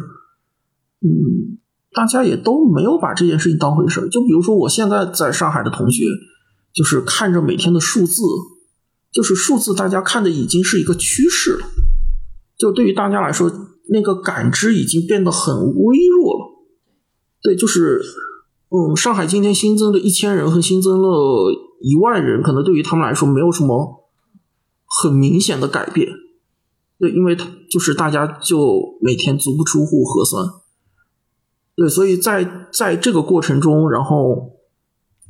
[1.00, 1.58] 嗯，
[1.92, 4.08] 大家也都没有把这件事情当回事儿。
[4.08, 6.04] 就比如说，我现在在上海的同学，
[6.74, 8.22] 就是看着每天的数字，
[9.12, 11.66] 就是数字，大家看的已经是一个趋势了。
[12.56, 13.50] 就对于大家来说，
[13.90, 16.44] 那个感知已经变得很微弱了。
[17.40, 18.02] 对，就是，
[18.70, 24.10] 嗯，上海今天新增的一千人和新增了一万人，可能对于他们来说没有什么
[24.84, 26.08] 很明显的改变。
[26.98, 30.44] 对，因为他就是大家就每天足不出户核酸。
[31.78, 34.50] 对，所以在在这个过程中，然后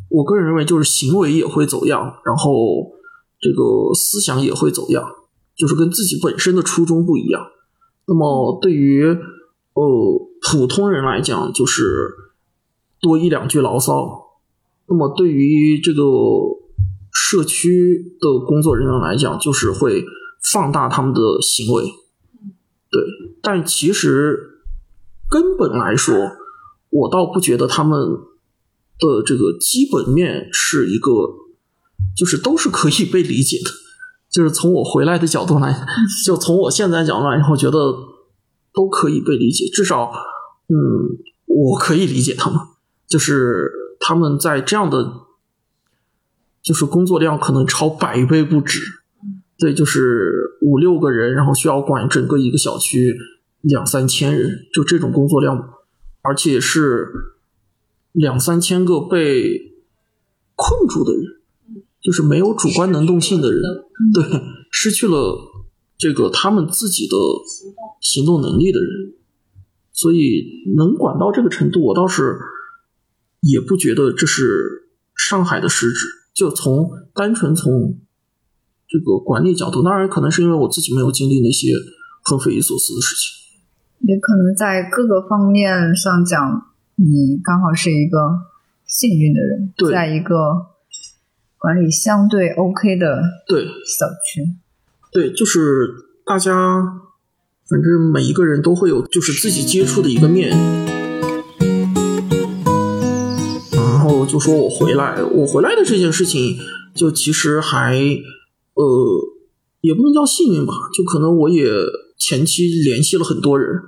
[0.09, 2.91] 我个人认为，就是行为也会走样，然后
[3.39, 5.05] 这个思想也会走样，
[5.55, 7.49] 就是跟自己本身的初衷不一样。
[8.07, 12.15] 那么对于呃普通人来讲，就是
[12.99, 14.39] 多一两句牢骚；
[14.87, 16.03] 那么对于这个
[17.13, 20.03] 社区的工作人员来讲，就是会
[20.51, 21.85] 放大他们的行为。
[22.91, 23.03] 对，
[23.43, 24.55] 但其实。
[25.29, 26.15] 根本来说，
[26.91, 27.99] 我倒不觉得他们
[28.99, 31.11] 的这个基本面是一个，
[32.17, 33.71] 就是都是可以被理解的。
[34.31, 35.87] 就是从我回来的角度来，
[36.25, 37.79] 就从我现在角度来，我觉得
[38.75, 39.65] 都可以被理解。
[39.73, 40.13] 至少，
[40.69, 40.77] 嗯，
[41.47, 42.59] 我可以理解他们，
[43.07, 45.13] 就是他们在这样的，
[46.63, 48.81] 就是工作量可能超百倍不止。
[49.59, 53.17] 对，就是五六个人，然后需要管整个一个小区。
[53.61, 55.71] 两三千人，就这种工作量，
[56.23, 57.09] 而且是
[58.13, 59.73] 两三千个被
[60.55, 61.25] 困住的人，
[62.01, 63.63] 就是没有主观能动性的人，
[64.15, 65.37] 对，失去了
[65.97, 67.17] 这个他们自己的
[68.01, 69.15] 行动能力的人，
[69.93, 72.39] 所以能管到这个程度，我倒是
[73.41, 76.07] 也不觉得这是上海的失职。
[76.35, 77.99] 就从单纯从
[78.87, 81.73] 这个管理角度，当然可能是因为我自己没有经历那些
[82.23, 83.38] 很匪夷所思的事情。
[84.01, 88.19] 也可能在各个方面上讲，你刚好是一个
[88.87, 90.67] 幸运的人，对在一个
[91.59, 94.55] 管理相对 OK 的对小区。
[95.11, 95.89] 对，就是
[96.25, 96.53] 大家，
[97.69, 100.51] 反正每一个人都会有就是自己接触的一个面。
[103.73, 106.57] 然后就说我回来，我回来的这件事情，
[106.95, 107.97] 就其实还
[108.75, 108.85] 呃，
[109.81, 111.65] 也不能叫幸运吧，就可能我也
[112.19, 113.81] 前期联系了很多人，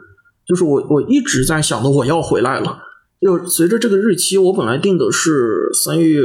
[0.46, 2.78] 就是我我一直在想着我要回来了。
[3.20, 6.22] 就随着这个日期，我本来定的是三月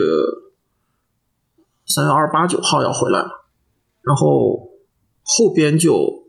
[1.85, 3.19] 三月二十八九号要回来，
[4.01, 4.69] 然后
[5.23, 6.23] 后边就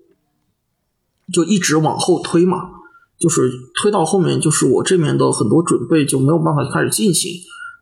[1.33, 2.71] 就一直往后推嘛，
[3.19, 3.49] 就是
[3.81, 7.33] 推到后面，就是我这边的很多准备就没有办法开始进行。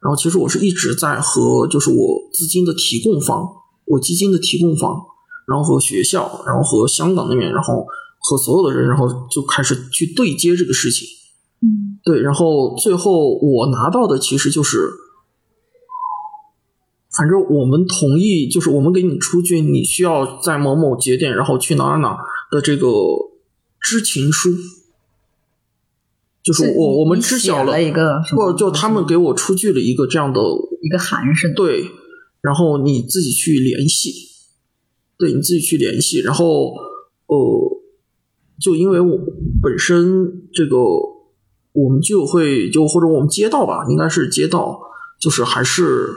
[0.02, 3.48] 然后其实我是一直在和就是我资金的提供方，
[3.86, 5.00] 我基金的提供方，
[5.46, 7.86] 然后和学校，然后和香港那边，然后
[8.18, 11.06] 和所有的人，然后就开始去对接这个事情。
[11.60, 14.90] 嗯，对，然后最后我拿到的其实就是，
[17.10, 22.18] 反正我们同意，就是我们给你出具你需要在某某节点，然后去哪儿哪儿
[22.50, 22.88] 的这个
[23.80, 24.50] 知情书，
[26.42, 30.40] 就是是我我们知晓写了一个什么不就他们给我出具了一个这样的
[30.82, 31.54] 一个函是的。
[31.54, 31.90] 对，
[32.42, 34.12] 然后你自己去联系，
[35.16, 36.74] 对你自己去联系，然后
[37.26, 37.36] 呃，
[38.60, 39.18] 就因为我
[39.62, 40.76] 本身这个
[41.72, 44.80] 我们居委会就或者我们街道吧，应该是街道，
[45.20, 46.08] 就是还是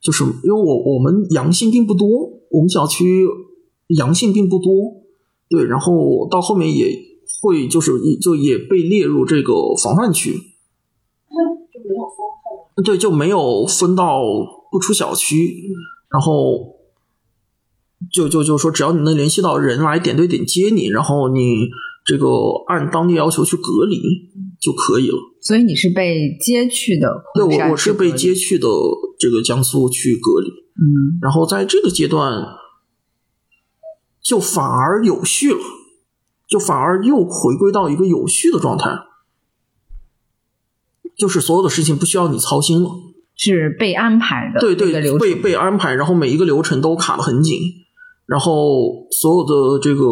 [0.00, 2.08] 就是因为我我们阳性并不多，
[2.50, 3.26] 我们小区
[3.88, 5.02] 阳性并不多，
[5.48, 6.98] 对，然后到后面也
[7.40, 10.32] 会就是就也被列入这个防范区。
[11.72, 12.16] 就没有封
[12.74, 12.84] 控。
[12.84, 14.20] 对，就没有分到
[14.70, 15.72] 不出小区，
[16.10, 16.76] 然后
[18.10, 21.68] 就就就说，只要你能联系到人来点对点接你，然后你
[22.04, 22.26] 这个
[22.66, 24.00] 按当地要求去隔离
[24.60, 25.16] 就可以了。
[25.40, 28.68] 所以你是被接去的对我我是被接去的
[29.18, 32.44] 这个江苏去隔离，嗯然后在这个阶段
[34.22, 35.58] 就反而有序了，
[36.48, 38.90] 就反而又回归到一个有序的状态，
[41.16, 42.90] 就是所有的事情不需要你操心了。
[43.34, 47.58] 是被安排的对对，被被安排，然后每一个流程都卡得很紧，
[48.32, 50.06] 然后所有的这个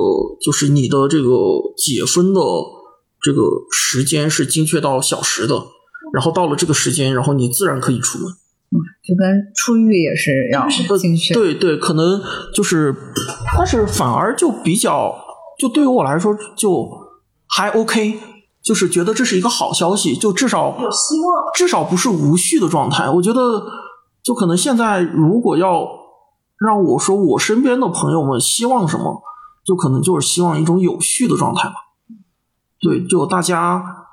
[0.44, 1.30] 就是你的这个
[1.74, 2.40] 解封的
[3.22, 3.40] 这个
[3.70, 5.54] 时间是精确到小时的，
[6.12, 8.28] 然后到了这个时间，然后你自然可以出门。
[9.02, 10.68] 就跟出狱也是要
[10.98, 11.32] 精确。
[11.32, 12.20] 对对，可能
[12.54, 12.94] 就是，
[13.56, 15.14] 但是反而就比较，
[15.58, 16.86] 就对于我来说就
[17.48, 18.20] 还 OK，
[18.62, 21.52] 就是觉得这是一个好消息，就至少有希望。
[21.54, 23.08] 至少不是无序的状态。
[23.08, 23.62] 我觉得，
[24.22, 25.88] 就可能现在如果要
[26.60, 29.22] 让我说我身边的朋友们希望什么，
[29.64, 31.74] 就可能就是希望一种有序的状态吧。
[32.78, 34.06] 对，就大家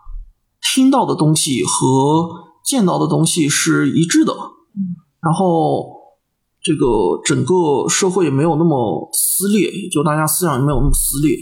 [0.62, 2.30] 听到的东西和
[2.64, 4.34] 见到的东西是一致的，
[5.20, 5.90] 然后
[6.62, 11.38] 这个整个社会也没有那么撕裂，就大家思想也没有那么撕裂，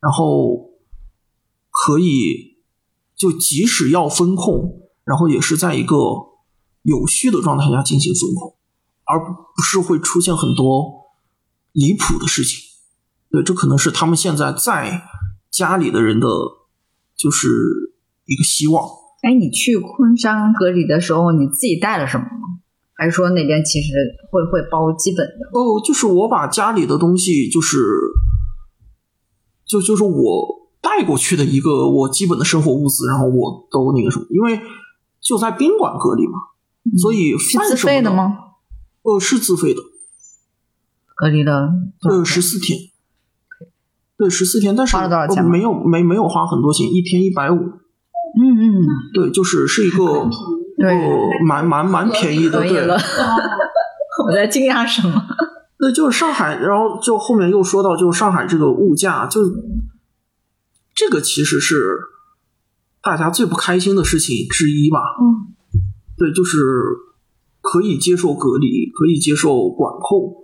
[0.00, 0.70] 然后
[1.70, 2.58] 可以
[3.16, 5.96] 就即使要风控，然后也是在一个
[6.82, 8.56] 有序的状态下进行风控，
[9.04, 9.18] 而
[9.56, 11.12] 不是会出现很多
[11.72, 12.60] 离谱的事情。
[13.30, 15.02] 对，这可能是他们现在在
[15.50, 16.26] 家里的人的，
[17.16, 17.48] 就是
[18.26, 18.84] 一个希望。
[19.22, 22.60] 哎，你去昆山隔离的时候，你自己带了什么吗？
[22.94, 23.88] 还是说那边其实
[24.30, 25.58] 会会包基本的？
[25.58, 27.78] 哦，就是我把家里的东西，就是
[29.64, 34.60] 就就是我带过去的一个我基本的生活物资，然后我都那个什么，因为
[35.20, 36.38] 就在宾馆隔离嘛，
[36.98, 38.12] 所以自费的？
[38.12, 38.36] 吗？
[39.02, 39.80] 呃，是自费的，
[41.14, 42.78] 隔离了多少呃，天十四天，
[44.16, 50.28] 对，十四天，但是花了多少钱吗呃没有没没有花很多钱，一天一百五，嗯嗯，对，就是是一个
[50.78, 52.96] 对呃蛮蛮蛮便宜的，对了。
[54.26, 55.20] 我在惊讶什么？
[55.78, 59.40] 对，就是上海，然后就后面又说到，就是上海这个物价，就
[60.94, 61.98] 这个其实是
[63.02, 64.98] 大家最不开心的事情之一吧。
[65.20, 65.56] 嗯，
[66.16, 66.58] 对，就是
[67.62, 70.34] 可以接受隔离，可以接受管控，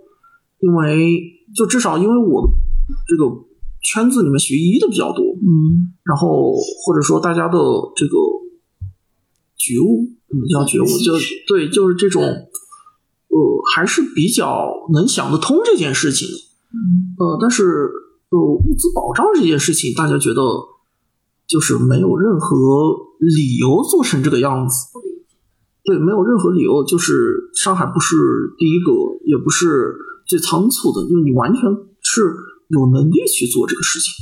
[0.59, 1.21] 因为
[1.53, 2.49] 就至少因为我
[3.07, 3.25] 这个
[3.81, 7.59] 圈子里面学医的比较多，嗯然后或者说大家的
[7.95, 8.17] 这个
[9.57, 10.85] 觉悟，什么叫觉悟？
[10.85, 11.13] 就
[11.47, 13.37] 对，就是这种，呃，
[13.75, 16.27] 还是比较能想得通这件事情。
[17.17, 17.89] 呃，但是
[18.29, 20.41] 呃，物资保障这件事情，大家觉得
[21.47, 22.55] 就是没有任何
[23.19, 24.75] 理由做成这个样子。
[25.81, 28.15] 对，没有任何理由，就是上海不是
[28.57, 28.91] 第一个，
[29.25, 29.95] 也不是
[30.27, 31.63] 最仓促的，就是你完全
[32.01, 32.35] 是
[32.67, 34.13] 有能力去做这个事情。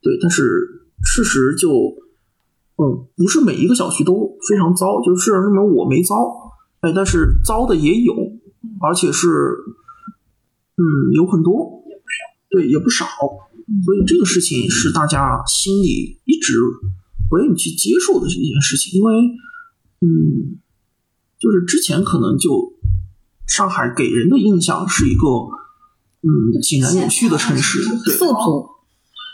[0.00, 1.70] 对，但是事实就，
[2.76, 6.16] 嗯，不是每一个小区都非常糟，就是事实证明我没糟，
[6.80, 8.14] 哎，但是糟的也有，
[8.80, 10.82] 而且是，嗯，
[11.14, 11.84] 有很多，
[12.50, 13.04] 对，也不少，
[13.84, 16.58] 所以这个事情是大家心里一直
[17.28, 19.12] 不愿意去接受的一件事情，因为。
[20.06, 20.60] 嗯，
[21.36, 22.74] 就是之前可能就
[23.44, 25.26] 上海给人的印象是一个
[26.22, 27.80] 嗯井然有序的城市，
[28.16, 28.68] 富足，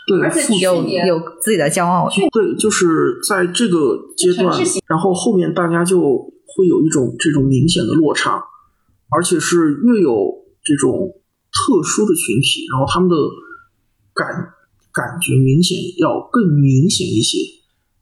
[0.07, 4.57] 对，富有有自己的骄傲，对，就是在这个阶段，
[4.87, 8.43] 然后后面大家就会有一种这种明显的落差，
[9.09, 11.21] 而且是越有这种
[11.51, 13.15] 特殊的群体，然后他们的
[14.15, 14.27] 感
[14.91, 17.37] 感觉明显要更明显一些，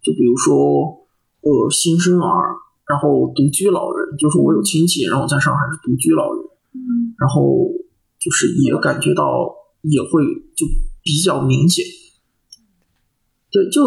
[0.02, 1.01] 就比如说。
[1.42, 2.54] 呃，新生儿，
[2.86, 6.44] 然后独居老人，就是我有亲戚，然后在上海是独居老人，
[6.76, 7.66] 嗯，然后
[8.20, 9.50] 就是也感觉到
[9.82, 10.22] 也会
[10.56, 10.68] 就
[11.02, 11.84] 比较明显，
[13.52, 13.82] 对，就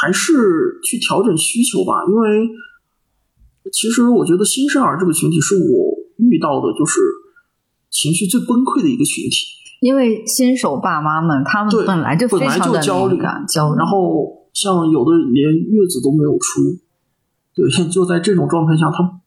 [0.00, 2.48] 还是去调整需求吧，因为
[3.70, 7.00] 其实我觉得新生儿这个群体是我遇到的，就是
[7.90, 9.44] 情绪最崩溃的一个群体，
[9.82, 14.39] 因为新手爸妈们他们本来就非常的焦虑，焦虑，然后。
[14.60, 16.76] 像有的连月子都没有出，
[17.54, 19.20] 对， 就在这种状态下，他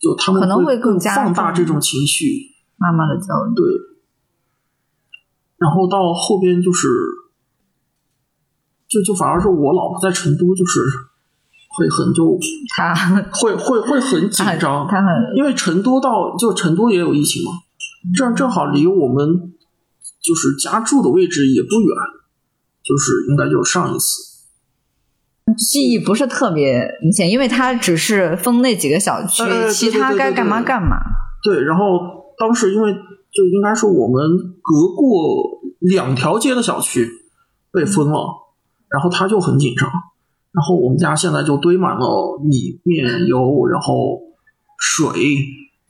[0.00, 3.54] 就他们可能会更加放大这种情绪，妈妈的焦虑。
[3.54, 3.64] 对，
[5.58, 6.88] 然后到后边就是，
[8.88, 10.80] 就就反而是我老婆在成都，就是
[11.76, 12.36] 会很就
[12.74, 12.92] 她
[13.30, 17.52] 会会会很紧张，她很因为成都到就成都也有疫情嘛，
[18.16, 19.52] 这正好离我们
[20.20, 21.96] 就是家住的位置也不远。
[22.88, 24.22] 就是应该就是上一次，
[25.58, 30.96] 记忆不是特别明显，因为他只是封那几个小区，其他该干嘛干嘛。
[31.42, 31.84] 对，然后
[32.38, 34.26] 当时因为就应该是我们
[34.62, 37.06] 隔过两条街的小区
[37.70, 38.26] 被封了，
[38.88, 39.86] 然后他就很紧张，
[40.52, 44.18] 然后我们家现在就堆满了米面油，然后
[44.78, 45.12] 水，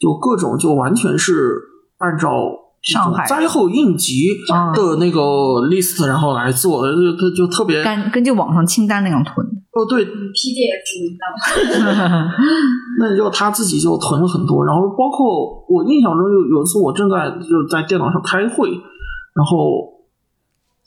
[0.00, 1.62] 就各种就完全是
[1.98, 2.64] 按照。
[2.80, 4.28] 上海灾后应急
[4.74, 5.20] 的那个
[5.68, 9.46] list，然后来做，就就就特别根根据网上清单那样囤。
[9.72, 10.88] 哦，对，PDF。
[12.98, 19.92] 那就他自己就囤了很多，然后包括我印象中有有一次我正在就在电脑上开会，然后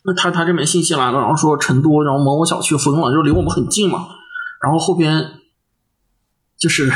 [0.04, 4.08] 那他他这边信息来了，然后说成都，然后某某小区封了，就离我们很近嘛，
[4.64, 5.26] 然后后边
[6.58, 6.92] 就是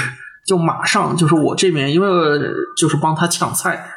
[0.48, 2.08] 就马上就是我这边因为
[2.78, 3.92] 就是帮他抢菜。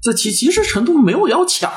[0.00, 1.70] 这其其实成都没有要抢，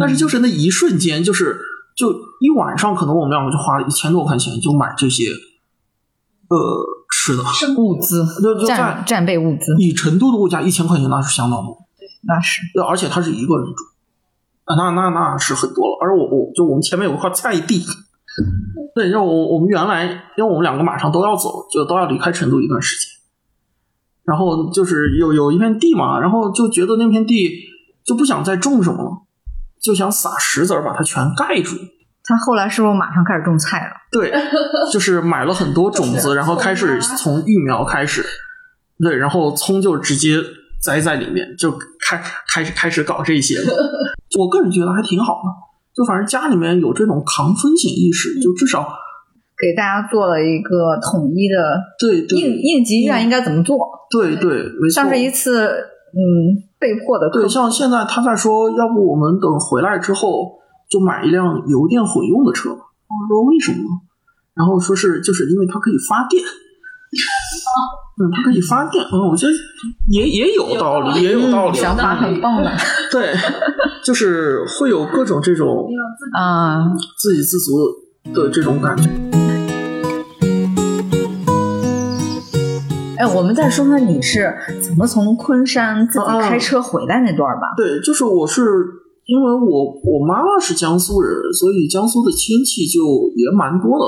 [0.00, 1.58] 但是就是那一瞬间，就是
[1.96, 5.24] 就一晚上，可能我们两个就花了一千多块钱就买这些，
[6.48, 6.58] 呃，
[7.12, 7.42] 吃的
[7.76, 8.26] 物资，
[8.66, 9.76] 战战备物资。
[9.78, 12.60] 以成都的物价，一千块钱那是相当多，对，那是。
[12.88, 13.84] 而且他是一个人住，
[14.64, 15.98] 啊，那那那是很多了。
[16.02, 17.84] 而我我就我们前面有一块菜地，
[18.96, 20.04] 对，让我我们原来，
[20.36, 23.13] 因为我们两个马上都要走，就都要离开成都一段时间。
[24.26, 27.50] 然后就是有有一片地嘛，然后就觉得那片地
[28.04, 29.10] 就不想再种什么了，
[29.82, 31.76] 就想撒石子儿把它全盖住。
[32.26, 33.92] 他后来是不是马上开始种菜了？
[34.10, 34.32] 对，
[34.90, 38.24] 就是买了很多种子，然后开始 从育苗开始，
[38.98, 40.38] 对，然后葱就直接
[40.82, 41.70] 栽在里面，就
[42.00, 43.56] 开开始开始搞这些。
[44.38, 45.50] 我个人觉得还挺好的，
[45.94, 48.88] 就反正家里面有这种抗风险意识，就至少。
[49.56, 53.78] 给大家做了一个统一的对应应急预案应该怎么做？
[54.10, 54.50] 对对，
[54.80, 54.90] 没错。
[54.90, 55.68] 像是一次
[56.12, 60.58] 嗯被迫的对，像现在他在说，要不我们等回来之后
[60.90, 62.70] 就买一辆油电混用的车。
[62.70, 63.78] 我说为什么？
[64.54, 66.42] 然后说是就是因为它可以发电。
[68.16, 69.04] 嗯，它可以发电。
[69.04, 69.52] 嗯，我觉得
[70.08, 72.70] 也也有道理，也有道理，想法很棒的。
[73.10, 73.34] 对，
[74.04, 75.88] 就是会有各种这种
[76.36, 77.72] 啊自给自足
[78.32, 79.08] 的这种感觉。
[83.16, 87.74] 哎，我们再说说你是怎么从昆山自己开车回来那段吧。
[87.76, 88.62] 对，就是我是
[89.26, 93.00] 因为我我妈妈是江苏人，所以江苏的亲戚就
[93.36, 94.04] 也蛮多的。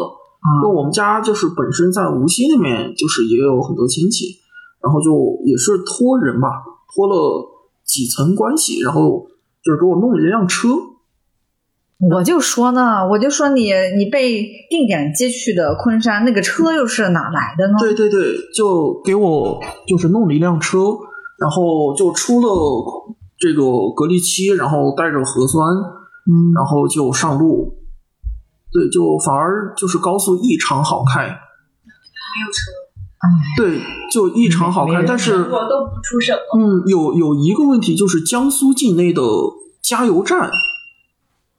[0.62, 4.36] 那我们家就是本身在无锡那边，就是也有很多亲戚，
[4.82, 6.48] 然后就也是托人吧，
[6.94, 7.46] 托了
[7.84, 9.26] 几层关系，然后
[9.64, 10.68] 就是给我弄了一辆车。
[11.98, 17.74] 我就说呢，我就说你你被定点接去的昆山，那个车又是哪来的呢？
[17.80, 20.78] 对对对，就给我就是弄了一辆车，
[21.38, 22.48] 然后就出了
[23.38, 23.62] 这个
[23.94, 27.74] 隔离期，然后带着核酸，嗯，然后就上路。
[28.70, 31.30] 对，就反而就是高速异常好开，没
[32.44, 32.60] 有车，
[33.56, 33.80] 对，
[34.12, 35.02] 就异常好开。
[35.06, 36.36] 但是，我都不出省。
[36.58, 39.22] 嗯，有有一个问题就是江苏境内的
[39.80, 40.50] 加油站，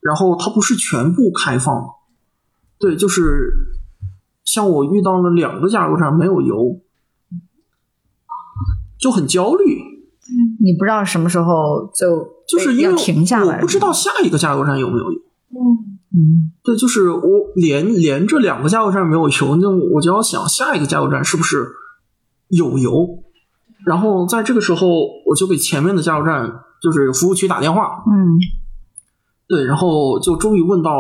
[0.08, 1.86] 然后它不是全部开放，
[2.80, 3.52] 对，就是
[4.46, 6.80] 像我遇到了两个加油站没有油，
[8.98, 9.82] 就很焦虑，
[10.62, 15.20] 你不知道什么时候就就是因为停下来，我不知道下一个加油站有没有油。
[15.50, 17.22] 嗯，嗯，对，就是我
[17.56, 21.68] 连连着两个加油站没有油，那我就要想下一个加油站是不是
[22.48, 23.24] 有油，
[23.86, 24.88] 然后在这个时候
[25.26, 28.40] 我就给前面的加油站就是服务区打电话，嗯
[29.48, 30.92] 对，然后就终于问到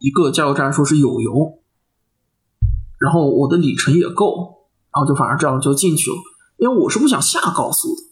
[0.00, 1.58] 一个加油站说是有油，
[2.98, 6.16] 然后我的里程也够，然后就反正这样就进去了，
[6.58, 8.02] 因为我是不想下高速的，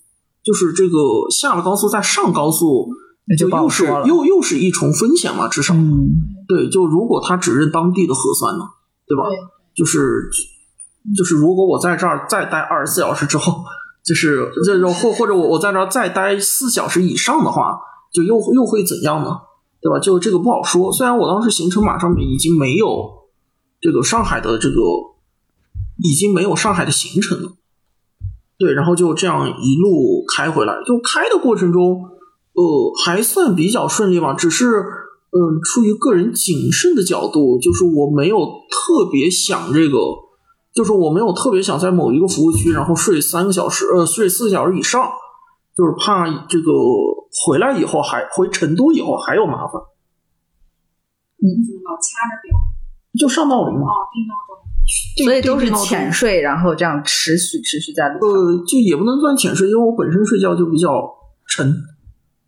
[0.43, 0.99] 就是这个
[1.31, 2.89] 下了高速再上高速，
[3.27, 5.75] 那就又是又又是一重风险嘛，至少。
[5.75, 6.09] 嗯
[6.47, 8.65] 对，就如果他只认当地的核酸呢，
[9.07, 9.25] 对吧？
[9.29, 9.39] 对
[9.75, 10.29] 就是
[11.17, 13.65] 就是，如果我在这儿再待二十四小时之后，
[14.05, 17.79] 就是这种或或者我我在这儿再待四小时以上的话，
[18.13, 19.39] 就又又会怎样呢？
[19.85, 19.99] 对吧？
[19.99, 20.91] 就这个不好说。
[20.91, 22.89] 虽然我当时行程码上面已经没有
[23.83, 24.77] 这个上海的这个
[26.03, 27.53] 已经没有上海的行程了，
[28.59, 32.03] 对，然后就这样一路开回来，就开的过程中，
[32.55, 34.85] 呃，还算比较顺利吧，只是。
[35.37, 38.39] 嗯，出于个人谨慎的角度，就是我没有
[38.71, 39.99] 特别想这个，
[40.73, 45.11] 就是我没有特别想在某一个服务区，然后睡三个小时，呃，睡四个小时以上，
[45.77, 46.71] 就是怕这个
[47.45, 49.81] 回来以后还回成都以后还有麻烦，
[51.39, 52.57] 你怎么老掐着表？
[53.19, 54.55] 就上闹铃嘛，哦，定闹钟。
[55.25, 58.27] 所以都是浅睡，然后这样持续持续在路。
[58.27, 60.89] 呃，就也不能算浅睡，因为我本身睡觉就比较
[61.47, 61.73] 沉。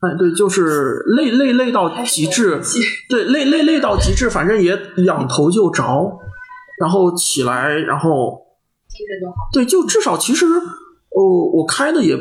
[0.00, 2.60] 哎，对，就是累累累到极致，
[3.08, 6.18] 对，累累累到极致，反正也仰头就着，
[6.78, 8.42] 然后起来，然后
[8.88, 9.36] 精神就好。
[9.52, 12.14] 对，就至少其实，呃，我开的也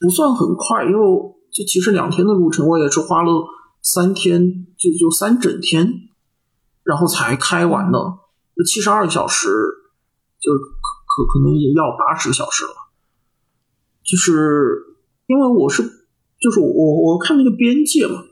[0.00, 3.44] 不算很快，因为我就其实两天的路程，我也是花了
[3.82, 6.08] 三天，就就三整天，
[6.82, 7.98] 然后才开完的，
[8.66, 9.48] 七十二个小时，
[10.40, 10.58] 就可
[11.06, 12.72] 可可能也要八十个小时了，
[14.02, 14.96] 就是
[15.26, 15.82] 因为我是
[16.40, 18.24] 就是我我看那个边界嘛，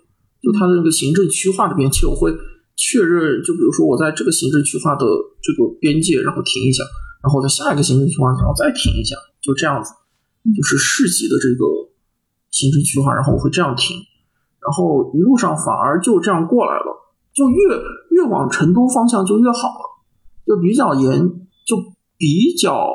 [0.43, 2.35] 就它的那个行政区划的边界，我会
[2.75, 5.05] 确认，就比如说我在这个行政区划的
[5.43, 6.83] 这个边界，然后停一下。
[7.21, 9.91] 然后在下一个行政区划，然后再停一下，就这样子，
[10.57, 11.93] 就是市级的这个
[12.51, 13.97] 行政区划，然后我会这样停，
[14.61, 17.57] 然后一路上反而就这样过来了，就越
[18.11, 19.85] 越往成都方向就越好了，
[20.47, 21.29] 就比较严，
[21.67, 21.77] 就
[22.17, 22.89] 比较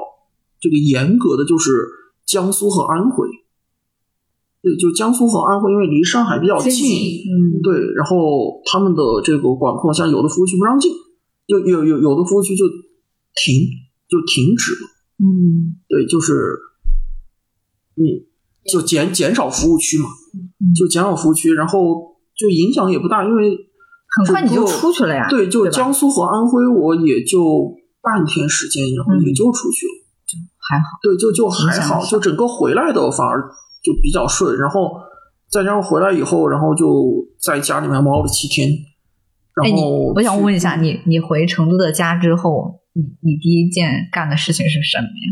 [0.60, 1.72] 这个严格的就是
[2.26, 3.28] 江苏和安徽，
[4.62, 10.92] 对，就江苏和安徽，因为离上海比较近，嗯，对，然后他们的这个管控，像有的服务区不让进，
[11.48, 12.66] 就有有有的服务区就
[13.36, 13.68] 停
[14.10, 14.90] 就停止了，
[15.20, 15.78] 嗯。
[15.88, 16.58] 对，就是
[17.96, 18.26] 你
[18.72, 20.06] 就减减少服务区嘛，
[20.76, 23.58] 就减少服务区，然后就影响也不大，因为
[24.16, 29.94] 很快你就出去了呀对，就江苏和安徽，我也就半天时间，然后也就出去了。
[30.26, 30.86] 就还好。
[31.02, 33.42] 对，就就还好，就整个回来的反而
[33.84, 34.92] 就比较顺，然后
[35.50, 38.70] 再加上回来以后，然后就在家里面猫了七天，
[39.64, 45.28] 哎，你然后我想问一下，你你回成都的家之后，你你第一件干的事情是什么呀？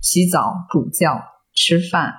[0.00, 1.22] 洗澡、补觉、
[1.54, 2.12] 吃饭。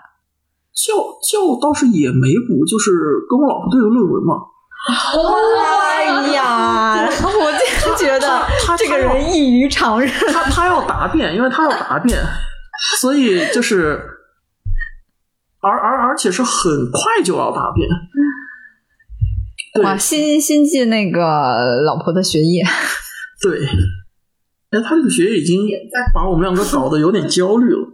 [0.73, 2.91] 觉觉倒是也没补，就是
[3.29, 4.35] 跟我老婆对个论文嘛。
[6.01, 7.51] 哎呀，我
[7.85, 10.09] 就觉得他这个人异于常人。
[10.33, 12.17] 他他要答辩，因为他要答辩，
[12.99, 14.01] 所以就是，
[15.61, 17.87] 而而而且是很快就要答辩。
[19.75, 22.63] 对哇，心心系那个老婆的学业。
[23.41, 23.59] 对，
[24.71, 25.67] 哎，他这个学业已经
[26.13, 27.87] 把我们两个搞得有点焦虑了。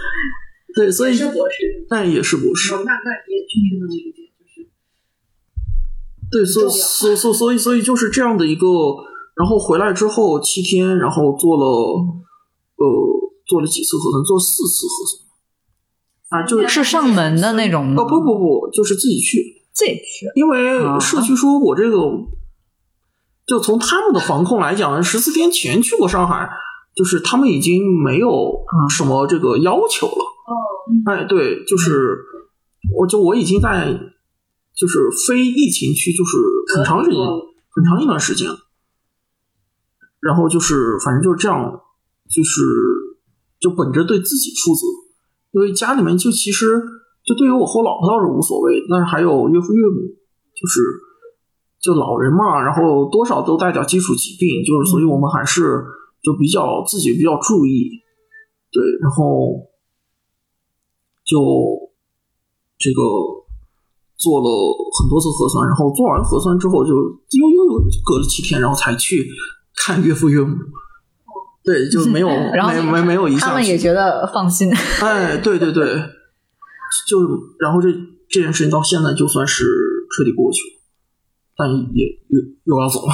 [0.74, 2.74] 对，所以也是博士，但也是博士。
[2.74, 4.68] 那那也确实能理解，就是
[6.32, 8.66] 对，所所所所以所以就是这样的一个，
[9.36, 12.84] 然后回来之后七天，然后做了呃
[13.46, 15.22] 做了几次核酸，做四次核酸
[16.42, 18.02] 啊，就是是上门的那种吗？
[18.02, 20.26] 哦不不不，就是自己去，自己去。
[20.34, 21.96] 因为啊社区说我这个，
[23.46, 26.48] 就从他们的防控来讲，十四天前去过上海，
[26.94, 30.24] 就是他们已经没有啊什么这个要求了。
[30.46, 30.52] 哦，
[31.06, 32.18] 哎，对，就是
[32.96, 33.92] 我就我已经在
[34.74, 36.38] 就是非疫情区，就是
[36.74, 38.48] 很长时间、很长一段时间。
[40.20, 41.70] 然后就是反正就是这样，
[42.30, 42.62] 就是
[43.60, 44.80] 就本着对自己负责，
[45.52, 46.80] 因为家里面就其实
[47.22, 50.80] 就对于我和我老婆倒是无所谓，但是还有岳父岳母，就是
[51.84, 55.84] 就老人嘛，然后多少都带点基础疾病，就是所以我们还是
[56.22, 57.90] 就比较自己比较注意，
[58.72, 59.60] 对，然后
[61.24, 61.36] 就
[62.78, 63.02] 这个
[64.16, 64.48] 做了
[64.98, 69.26] 很多次核酸，然后做完核酸之后就又又又隔了七天，然后才去
[69.76, 70.56] 看岳父岳母。
[71.62, 74.72] 对，就没有， 然后没没没有一下他们也觉得放心。
[75.02, 75.84] 哎，对对对，
[77.08, 77.20] 就
[77.58, 77.88] 然后这
[78.30, 79.64] 这件事情到现在就算是
[80.10, 80.73] 彻底过去了，
[81.56, 83.12] 但也又又要走了，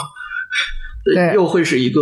[1.04, 2.00] 对又会是一个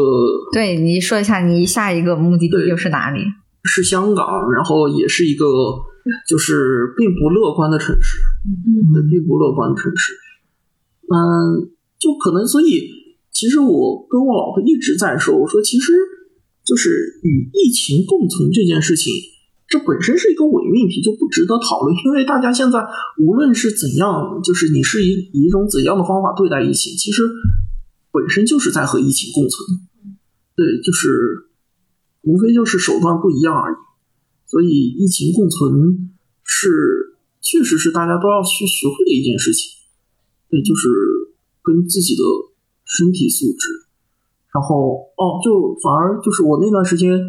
[0.53, 3.21] 对你说一下，你下一个目的地又是哪里？
[3.65, 5.45] 是香港，然后也是一个
[6.29, 10.15] 就是并不乐观的城市，嗯，并不乐观的城市，
[11.13, 11.69] 嗯，
[11.99, 12.89] 就可能所以
[13.31, 15.93] 其实我跟我老婆一直在说，我说其实
[16.65, 19.13] 就是与疫情共存这件事情，
[19.69, 21.95] 这本身是一个伪命题，就不值得讨论。
[22.07, 22.85] 因为大家现在
[23.19, 27.23] 无论是怎样，就是你是以以一种怎样的方法对待疫情，其实
[28.11, 29.79] 本身就是在和疫情共存。
[30.57, 31.53] 对，就是
[32.23, 33.77] 无非就是手段不一样而已。
[34.47, 34.67] 所以
[34.97, 36.11] 疫情共存
[36.43, 39.71] 是确实是大家都要去学会的一件事情。
[40.49, 40.89] 对，就是
[41.63, 42.23] 跟自己的
[42.87, 43.85] 身体素质。
[44.55, 47.21] 然后哦，就反而就是我那段时间，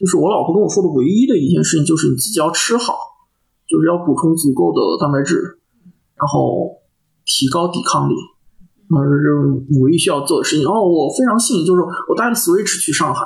[0.00, 2.96] 就是我老婆跟我说的唯一的一件事情，就是你自己要吃好，
[3.68, 5.60] 就是要补充足够的蛋白质，
[6.16, 6.80] 然后
[7.26, 8.14] 提高抵抗力。
[8.88, 10.66] 那是你唯一需要做的事情。
[10.66, 13.24] 哦，我非常幸运，就是我带着 Switch 去上海。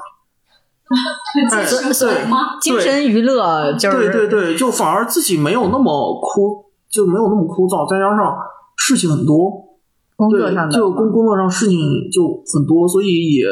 [1.51, 2.59] 哎精神对吗？
[2.61, 8.37] 精神娱乐就是对对对，就反而自己没有那么枯，就没有那么枯燥，再加上
[8.77, 9.51] 事情很多，
[10.17, 11.79] 对工作上，的就工工作上事情
[12.13, 13.47] 就很多，所以也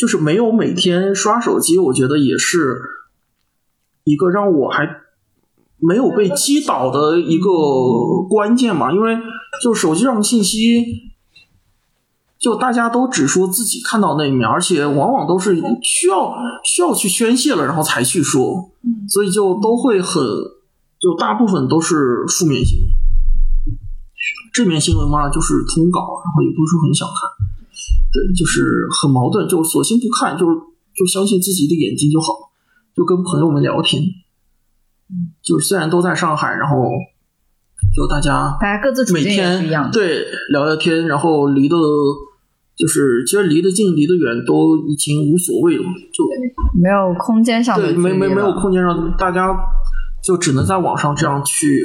[0.00, 2.80] 就是没有每天刷手机，我觉得也是
[4.04, 4.88] 一个让我还
[5.76, 7.50] 没有被击倒的一个
[8.30, 9.18] 关键嘛，因为
[9.62, 11.10] 就手机上的信息。
[12.38, 16.34] 就大家都只说自己看到那一面，而且往往都是需要
[16.64, 18.70] 需要去宣泄了，然后才去说，
[19.10, 20.22] 所以就都会很，
[20.98, 22.88] 就大部分都是负面新闻。
[24.54, 27.28] 正面新闻嘛，就是通稿，然后也不是很想看，
[28.12, 30.46] 对，就是很矛盾，就索性不看，就
[30.94, 32.34] 就相信自己的眼睛就好，
[32.94, 34.02] 就跟朋友们聊天，
[35.42, 36.90] 就是虽然都在上海，然后
[37.94, 39.70] 就大家大家各自每天。
[39.92, 41.76] 对聊聊天，然后离的，
[42.76, 46.24] 就是其实离得近离得远都已经无所谓了，就
[46.74, 49.56] 没有空间上的对没没没有空间上大家
[50.22, 51.82] 就只能在网上这样去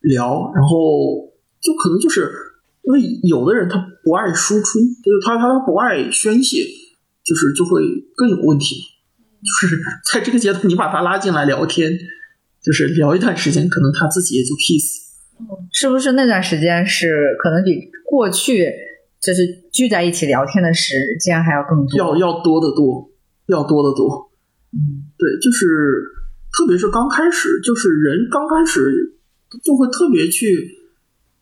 [0.00, 2.30] 聊，然后就可能就是
[2.82, 6.66] 因为有的人他不爱输出，就是他他不爱宣泄，
[7.24, 7.82] 就是就会
[8.16, 8.76] 更有问题。
[9.42, 9.80] 就是
[10.12, 11.92] 在这个阶段，你把他拉进来聊天，
[12.62, 15.02] 就是聊一段时间，可能他自己也就 peace。
[15.72, 18.70] 是不是那段时间是可能比过去
[19.20, 21.98] 就是聚在一起聊天的时间还要更多？
[21.98, 23.10] 要要多得多，
[23.46, 24.30] 要多得多。
[24.72, 25.66] 嗯，对，就是
[26.52, 29.16] 特别是刚开始，就是人刚开始
[29.64, 30.81] 就会特别去，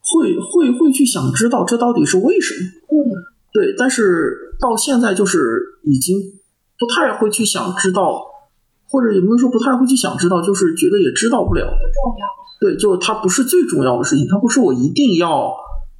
[0.02, 2.70] 会会会去想知道这到底是为什么。
[2.90, 2.96] 嗯，
[3.52, 5.38] 对，但是到现在就是
[5.84, 6.18] 已经
[6.78, 8.22] 不太会去想知道，
[8.88, 11.64] 或者也不能说不太会去想知道，就是觉得也知道不了。
[11.64, 12.26] 重要。
[12.60, 15.52] 对，就是它不是最重要的事情，它不是我一定要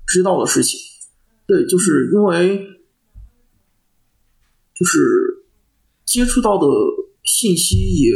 [0.07, 0.79] 知道的事情。
[1.47, 2.67] 对，就是因为
[4.75, 4.99] 就是
[6.05, 6.67] 接触到的
[7.23, 8.13] 信息也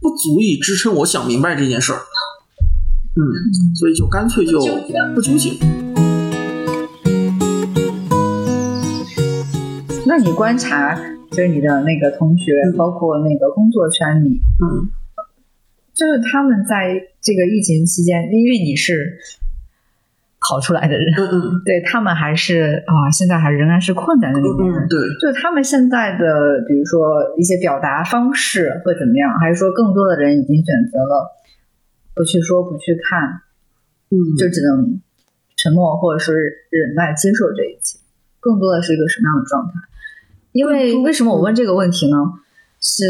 [0.00, 2.00] 不足以支撑我想明白这件事儿。
[3.16, 3.22] 嗯，
[3.74, 4.58] 所以就干脆就
[5.14, 5.50] 不纠结。
[10.06, 10.94] 那你观察
[11.30, 14.90] 就是你的那个同学，包括那个工作圈里，嗯
[15.94, 19.16] 就是他们在这个疫情期间，因为你是
[20.40, 24.74] 跑出来的人，嗯嗯对他们还是啊，现在还仍然是困在那里面。
[24.74, 29.38] 嗯，对，就他们现在的，比如说一些表达方式会怎么样？
[29.38, 31.30] 还是说更多的人已经选择了
[32.14, 33.42] 不去说、不去看，
[34.10, 35.00] 嗯，就只能
[35.56, 36.32] 沉默或者是
[36.70, 37.98] 忍耐接受这一切？
[38.40, 39.72] 更多的是一个什么样的状态？
[40.52, 42.16] 因为为什么我问这个问题呢？
[42.80, 43.02] 是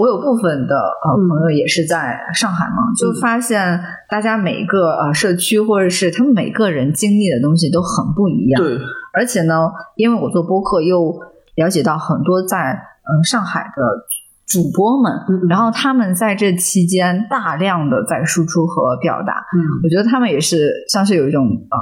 [0.00, 8.62] 我有部分的呃嗯朋友也是在上海嘛，就发现大家每个呃社区或者是他们每个人经历的东西都很不一样。
[8.62, 8.78] 对，
[9.12, 11.20] 而且呢，因为我做播客，又
[11.56, 12.72] 了解到很多在
[13.04, 14.06] 嗯、呃上海的
[14.50, 15.12] 主播们，
[15.48, 19.62] 然后他们在这期间大量的在输出和表达，嗯。
[19.84, 21.78] 我觉得他们也是像是有一种呃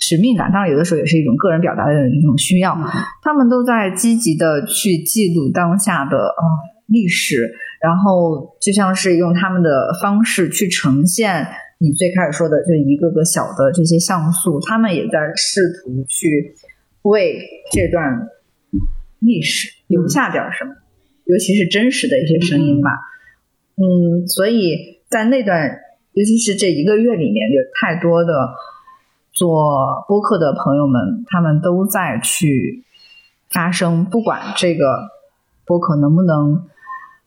[0.00, 2.74] 使命感，当然有的时候也是一种个人表达的一种需要。
[2.74, 2.84] 嗯。
[3.22, 6.44] 他们都在积极的去记录当下的呃
[6.88, 7.50] 历史，
[7.80, 11.46] 然后就像是用他们的方式去呈现
[11.78, 16.54] 你最开始说的，这一个个小的这些像素，他们也在试图去
[17.00, 17.40] 为
[17.72, 18.28] 这段
[19.20, 20.74] 历史留下点什么，
[21.24, 22.90] 尤其是真实的一些声音吧。
[23.76, 25.80] 嗯，所以在那段，
[26.12, 28.54] 尤其是这一个月里面，有太多的
[29.32, 32.84] 做播客的朋友们，他们都在去
[33.50, 35.08] 发声，不管这个
[35.64, 36.66] 播客能不能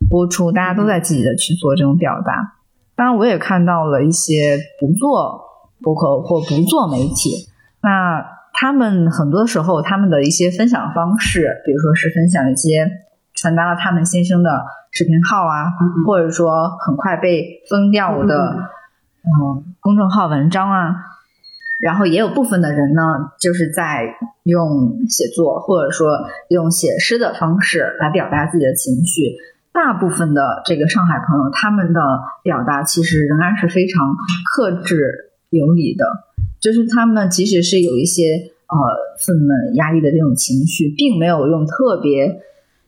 [0.10, 2.54] 播出，大家都在积极的去做这种表达。
[2.96, 5.42] 当然，我也看到了一些不做
[5.82, 7.50] 播客或不做媒体，
[7.82, 12.90] 那他们很多时候他们的一些分享方式，比如说是分享一些
[13.38, 14.50] 传达了他们新生的
[14.92, 18.56] 视频号啊，嗯或者说很快被封掉的
[19.24, 20.96] 嗯公众号文章啊，
[21.80, 23.02] 然后也有部分的人呢，
[23.40, 29.38] 就是在用写作或者说用写诗的方式来表达自己的情绪。
[29.72, 32.02] 大部分的这个上海朋友，他们的
[32.42, 34.16] 表达其实仍然是非常
[34.52, 36.04] 克制有理的，
[36.60, 38.24] 就是他们即使是有一些
[38.66, 38.76] 呃
[39.24, 42.42] 愤懑、压抑的这种情绪，并没有用特别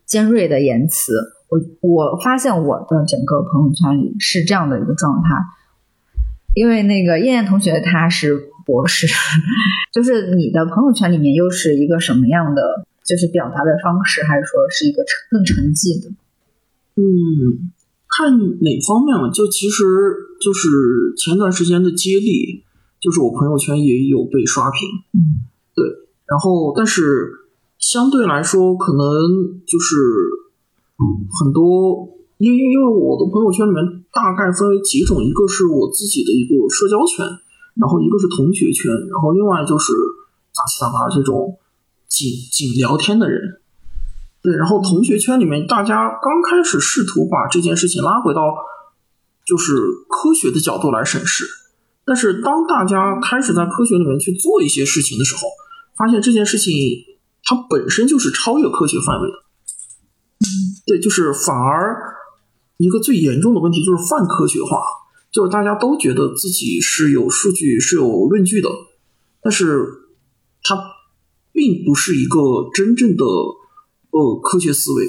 [0.10, 1.14] 尖锐的言辞。
[1.48, 5.30] 我我发现我的整个朋友圈里是这样的一个状态，
[6.54, 9.08] 因为那个燕燕同学他是博士，
[9.94, 16.10] 就是你的朋友圈里面又是一个什么样的就是表达的方式，还是说是一个沉更沉寂的？
[16.96, 17.72] 嗯，
[18.08, 19.32] 看哪方面了？
[19.32, 19.84] 就其实
[20.40, 20.68] 就是
[21.18, 22.64] 前段时间的接力，
[23.00, 24.80] 就是我朋友圈也有被刷屏，
[25.14, 25.86] 嗯，对。
[26.28, 27.02] 然后，但是
[27.80, 29.96] 相对来说，可能就是
[31.40, 37.26] 很多，因为因为我的朋友圈里面大概分为几种，一个是我自己的一个社交圈，
[37.80, 39.94] 然后一个是同学圈，然后另外就是
[40.52, 41.58] 杂七杂八这种
[42.08, 43.62] 仅仅聊天的人。
[44.42, 48.42] 对，然后同学圈里面，大家刚开始试图把这件事情拉回到
[49.46, 49.76] 就是
[50.08, 51.46] 科学的角度来审视，
[52.06, 55.48] 但是当大家开始在科学里面去做一些事情的时候，
[55.98, 56.74] 发现这件事情
[57.44, 59.36] 它本身就是超越科学范围的。
[60.86, 61.98] 对，就是反而
[62.78, 64.82] 一个最严重的问题就是泛科学化，
[65.32, 68.70] 就是大家都觉得自己是有数据、是有论据的，
[69.42, 69.86] 但是
[70.64, 70.76] 它
[71.52, 73.24] 并不是一个真正的。
[74.12, 75.06] 呃，科学思维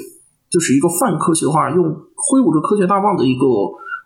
[0.47, 3.47] 就是一个泛科学化，用挥舞着科学大棒的一个，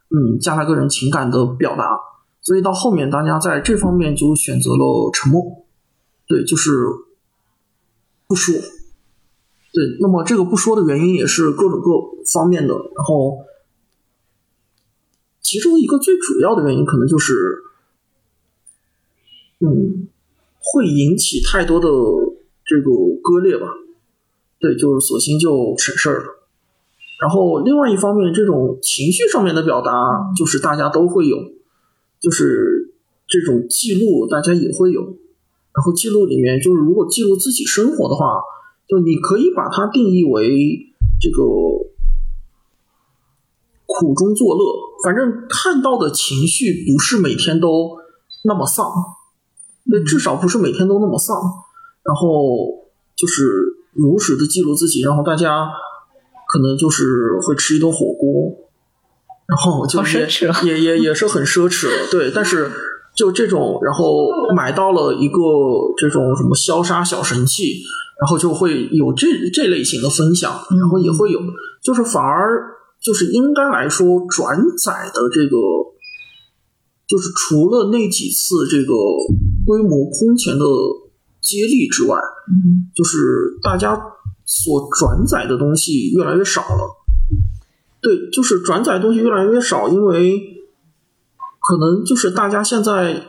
[0.07, 1.99] 嗯，加他个人情感的表达。
[2.39, 5.43] 所以到后面，大家在这方面就选择了沉默，
[6.25, 6.71] 对，就是
[8.27, 8.55] 不说。
[9.73, 12.73] 对，那么这个不说的原因也是各种各方面的。
[12.73, 13.39] 然后，
[15.41, 17.33] 其中一个最主要的原因，可能就是，
[19.59, 20.07] 嗯，
[20.59, 21.87] 会引起太多的
[22.63, 22.89] 这个
[23.21, 23.67] 割裂吧。
[24.59, 26.25] 对，就是索性就省事儿了。
[27.21, 29.91] 然后另外一方面，这种情绪上面的表达，
[30.37, 31.37] 就是大家都会有，
[32.21, 32.93] 就是
[33.27, 35.17] 这种记录，大家也会有。
[35.75, 38.39] 然后记录里面，就是如果记录自己生活的话，
[38.87, 41.43] 就你可以把它定义为这个
[43.85, 44.63] 苦中作乐。
[45.03, 47.97] 反正看到的情绪不是每天都
[48.43, 48.85] 那么丧，
[49.83, 51.35] 那至少不是每天都那么丧。
[52.03, 53.73] 然后就是。
[53.97, 55.69] 如实的记录自己，然后大家
[56.49, 58.51] 可能就是会吃一顿火锅，
[59.47, 60.27] 然后就也
[60.65, 62.29] 也也也是很奢侈，对。
[62.29, 62.69] 但是
[63.15, 65.39] 就这种，然后买到了一个
[65.97, 67.81] 这种什么消杀小神器，
[68.21, 71.39] 然后就会有这这类型的分享，然后也会有，
[71.83, 72.61] 就是反而
[73.01, 75.57] 就是应该来说转载的这个，
[77.07, 78.93] 就是除了那几次这个
[79.65, 80.65] 规模空前的。
[81.45, 82.17] 接力之外，
[82.49, 83.95] 嗯，就是大家
[84.45, 86.89] 所转载的东西越来越少了。
[88.01, 90.41] 对，就是转载东西越来越少，因为
[91.67, 93.27] 可能就是大家现在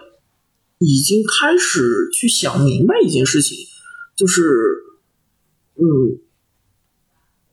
[0.79, 3.57] 已经开始去想明白一件事情，
[4.15, 4.43] 就是
[5.77, 6.19] 嗯，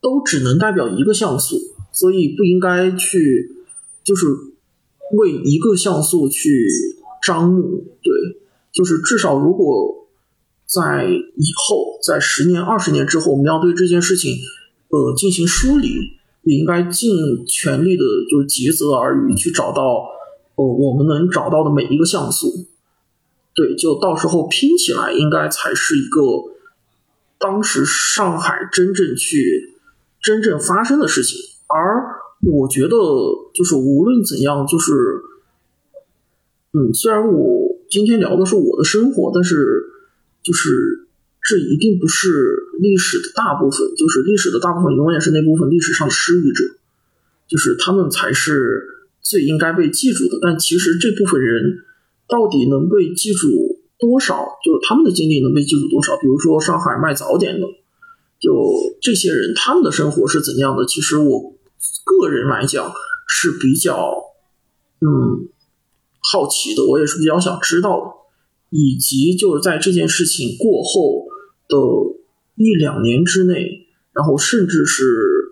[0.01, 1.57] 都只能代表一个像素，
[1.91, 3.55] 所以不应该去
[4.03, 4.27] 就是
[5.13, 6.67] 为一个像素去
[7.25, 7.97] 张目。
[8.01, 8.13] 对，
[8.71, 9.99] 就是至少如果。
[10.65, 14.37] 在以后，在十年、二十年之后，我们要对这件事情，
[14.89, 15.87] 呃，进行梳理，
[16.43, 20.07] 也应该尽全力的，就是竭泽而渔，去找到，
[20.55, 22.67] 呃，我们能找到的每一个像素。
[23.55, 26.21] 对，就到时候拼起来，应该才是一个
[27.37, 29.75] 当时上海真正去
[30.21, 31.39] 真正发生的事情。
[31.67, 32.03] 而
[32.41, 32.97] 我觉得，
[33.53, 34.91] 就是无论怎样，就是，
[36.73, 39.85] 嗯，虽然我今天聊的是我的生活，但是
[40.41, 41.07] 就是
[41.41, 46.63] 这一定不是历史的大部分，就是历史的大部分永远是那部分历史上的失语者，
[47.47, 48.92] 就是他们才是
[49.23, 50.37] 最应该被记住的。
[50.41, 51.85] 但其实这部分人
[52.27, 53.47] 到底能被记住
[53.97, 54.45] 多少？
[54.63, 56.17] 就是他们的经历能被记住多少？
[56.17, 57.65] 比如说上海卖早点的。
[58.39, 58.51] 就
[59.01, 60.85] 这些人，他们的生活是怎样的？
[60.85, 61.55] 其实我
[62.03, 62.91] 个人来讲
[63.25, 64.13] 是比较
[64.99, 65.47] 嗯
[66.19, 68.05] 好奇的，我也是比较想知道的。
[68.75, 71.27] 以及就是在这件事情过后
[71.69, 71.77] 的
[72.55, 75.42] 一两年之内，然后甚至是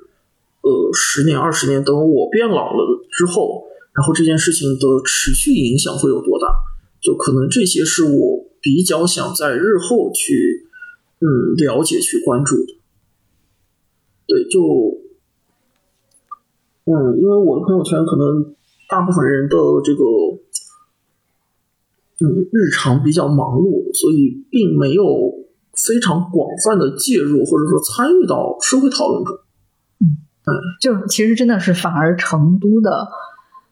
[0.62, 6.47] 呃十年、二十年，等我变老了之后，然后这件事情的持续影响会有多大？
[7.01, 10.68] 就可能这些是我比较想在日后去
[11.20, 12.78] 嗯了解、去关注的。
[14.28, 14.62] 对，就，
[16.86, 18.55] 嗯，因为我的朋友圈可能
[18.88, 20.03] 大部分人的这个，
[22.20, 25.03] 嗯，日常比较忙碌，所以并没有
[25.74, 29.36] 非常广泛的介入或者说参与到社会讨论中。
[30.79, 33.07] 就其实真的是反而成都的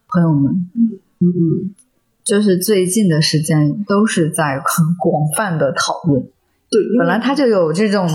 [0.08, 1.76] 朋友们，嗯嗯，
[2.24, 6.22] 就是最近的时间都是在很广泛的讨论。
[6.70, 8.08] 对，本来他就有这种。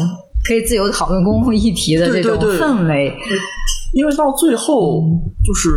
[0.47, 3.17] 可以自由讨论公共议题的这种氛围，
[3.95, 5.01] 因为到最后
[5.43, 5.71] 就是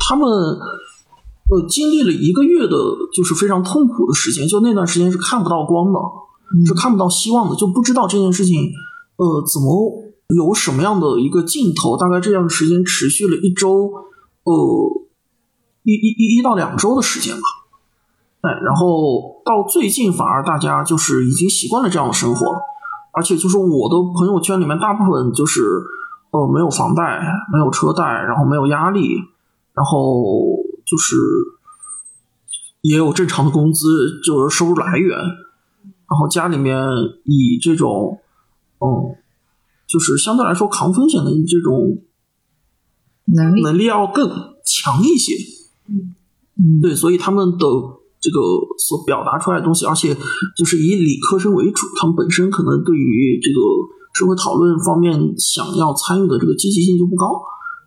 [0.00, 2.74] 他们呃经历了一个月的，
[3.14, 5.98] 就是非常痛苦的时间，就那段时间是看不到光的，
[6.66, 8.72] 是看不到希望的，就不知道这件事情
[9.16, 11.96] 呃怎么有什么样的一个镜头。
[11.96, 13.92] 大概这样的时间持续了一周，
[14.44, 14.52] 呃
[15.82, 17.42] 一一一一到两周的时间吧。
[18.42, 22.60] 哎，然后到最近反而大家就是已经习惯了这样的生活。
[23.16, 25.62] 而且就是我的朋友圈里面，大部分就是
[26.32, 27.20] 呃没有房贷，
[27.52, 29.14] 没有车贷，然后没有压力，
[29.72, 30.34] 然后
[30.84, 31.14] 就是
[32.80, 36.76] 也有正常的工资，就是收入来源，然后家里面
[37.24, 38.18] 以这种
[38.80, 39.14] 嗯，
[39.94, 42.02] 就是相对来说扛风险的这种
[43.26, 44.28] 能力能力要更
[44.66, 45.32] 强一些，
[46.58, 47.66] 嗯，对，所以他们的。
[48.24, 48.40] 这个
[48.78, 50.16] 所表达出来的东西，而且
[50.56, 53.60] 就是以理科生为主，他们本身可能对于这个
[54.14, 57.28] 社会讨论方面想要参与的这个积极性就不高。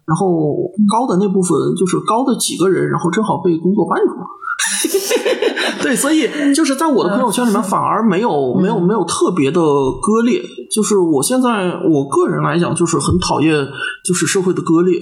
[0.05, 4.27] 然后高的那部分就是高的几个人，然后正好被工作绊住了。
[5.83, 10.41] 对，所以就是在我的朋友圈里面，反而没有没有没有特别的割裂。
[10.71, 13.67] 就是我现在我个人来讲，就是很讨厌
[14.03, 14.99] 就是社会的割裂。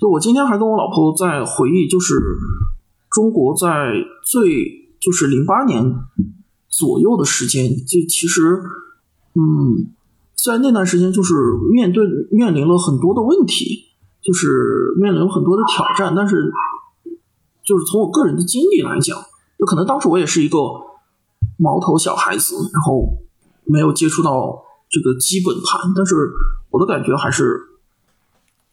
[0.00, 2.14] 就我今天还跟我老婆在回忆，就是。
[3.08, 5.94] 中国在最就是零八年
[6.68, 8.60] 左右的时间，就其实，
[9.34, 9.88] 嗯，
[10.34, 11.32] 虽然那段时间就是
[11.72, 13.86] 面对面临了很多的问题，
[14.22, 16.52] 就是面临了很多的挑战，但是，
[17.66, 19.18] 就是从我个人的经历来讲，
[19.58, 20.56] 就可能当时我也是一个
[21.58, 23.18] 毛头小孩子，然后
[23.64, 26.14] 没有接触到这个基本盘，但是
[26.70, 27.60] 我的感觉还是，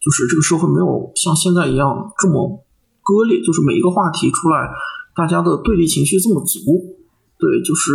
[0.00, 2.64] 就是这个社会没有像现在一样这么。
[3.06, 4.66] 割裂就是每一个话题出来，
[5.14, 6.96] 大家的对立情绪这么足，
[7.36, 7.92] 对，就是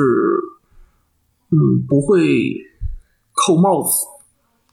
[1.49, 2.53] 嗯，不会
[3.33, 3.89] 扣帽子，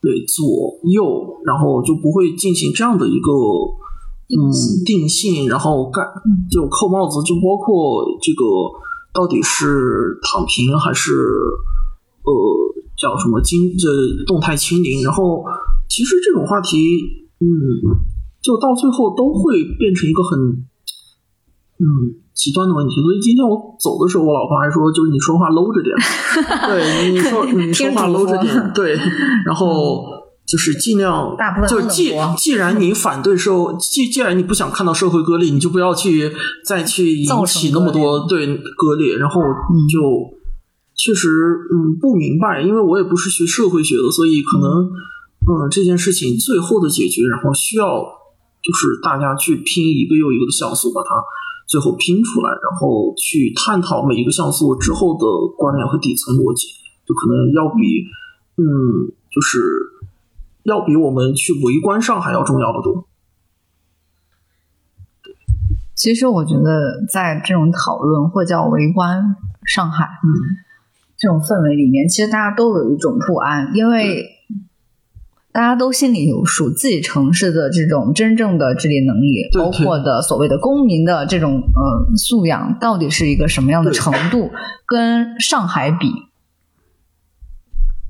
[0.02, 3.32] 对，左右，然后就不会进行这样的一个
[4.28, 4.50] 嗯。
[4.84, 6.02] 定性，然后盖
[6.50, 8.44] 就扣帽子，就包括这个
[9.12, 12.32] 到底是躺平还是呃
[12.96, 13.88] 叫什么经这
[14.26, 15.44] 动态清零，然后
[15.88, 16.78] 其实这种话题
[17.40, 17.46] 嗯。
[18.42, 20.38] 就到最后都会变成一个很，
[21.82, 23.02] 嗯，极端的问题。
[23.02, 25.90] 所以今天我走的时候，我老婆还说，就是你说话搂着点，
[26.70, 28.96] 对，你说你说话搂着点，对，
[29.44, 30.15] 然后
[30.46, 31.36] 就是尽量，
[31.68, 36.32] 就既既然你反对社，既既然你不想看到社会割裂，你就不要去
[36.64, 38.46] 再去引起那么多对
[38.76, 39.16] 割裂。
[39.16, 39.40] 然后
[39.90, 40.32] 就
[40.94, 41.28] 确实，
[41.72, 44.86] 嗯，不明白，因为我也不是学社会学的，所以可能，
[45.48, 48.16] 嗯，这件事情最后的解决，然后需要。
[48.66, 51.22] 就是大家去拼一个又一个的像素，把它
[51.68, 55.22] 最后拼出来，然后去探讨每一个像素之后的
[55.56, 56.66] 关联和底层逻辑，
[57.06, 58.02] 就可能要比
[58.58, 58.66] 嗯，
[59.30, 59.62] 就是
[60.66, 63.06] 要比我们去围观上海要重要的多。
[65.94, 70.28] 其实我觉得，在这种讨论或叫围观上海，嗯，
[71.16, 74.32] 这种氛围里面，其实大家都有一种不安，因为。
[75.52, 84.50] 大家都心里有数，自己城市的这种真正的治理能力，包括的所谓的公民的这种呃素养，到底是一个什么样的程度？
[84.84, 86.12] 跟上海比，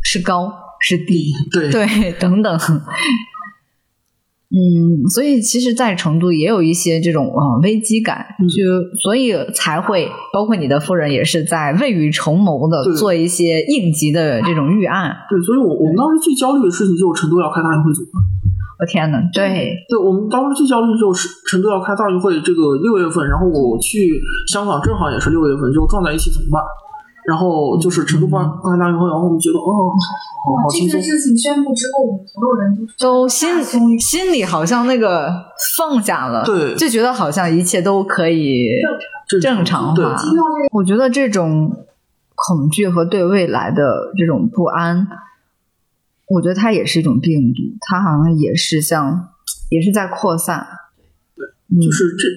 [0.03, 0.53] 是高
[0.87, 1.33] 是地？
[1.53, 2.57] 对对，等等。
[4.49, 8.63] 嗯，所以其实，在成都也有一些这种呃危机感，嗯就
[9.03, 15.11] 所以才会包括你的夫人也是在未雨绸缪的做一些应急的这种预案。
[15.29, 18.23] 对，所以我我们当时最焦虑的事情就是成都要开大运会怎么办？
[18.79, 24.07] 我、天呐，对，对，我们当时最焦虑就是成都要开大运会，这个六月份，然后我去
[24.53, 26.63] 香港正好也是六月份，就撞在一起怎么办？
[27.27, 29.91] 然后就是成都办办大运会，然后我们觉得，哦，
[30.45, 31.11] 好好轻松这件。
[31.19, 35.33] 事情宣布之后，我们所有人都都心心里好像那个
[35.77, 38.69] 放下了，对就觉得好像一切都可以
[39.41, 40.17] 正常化。
[40.73, 41.85] 我觉得这种
[42.37, 45.09] 恐惧和对未来的这种不安，
[46.29, 49.31] 我觉得它也是一种病毒，它好像也是像
[49.71, 50.65] 也是在扩散。
[51.35, 51.45] 对，
[51.85, 52.29] 就是这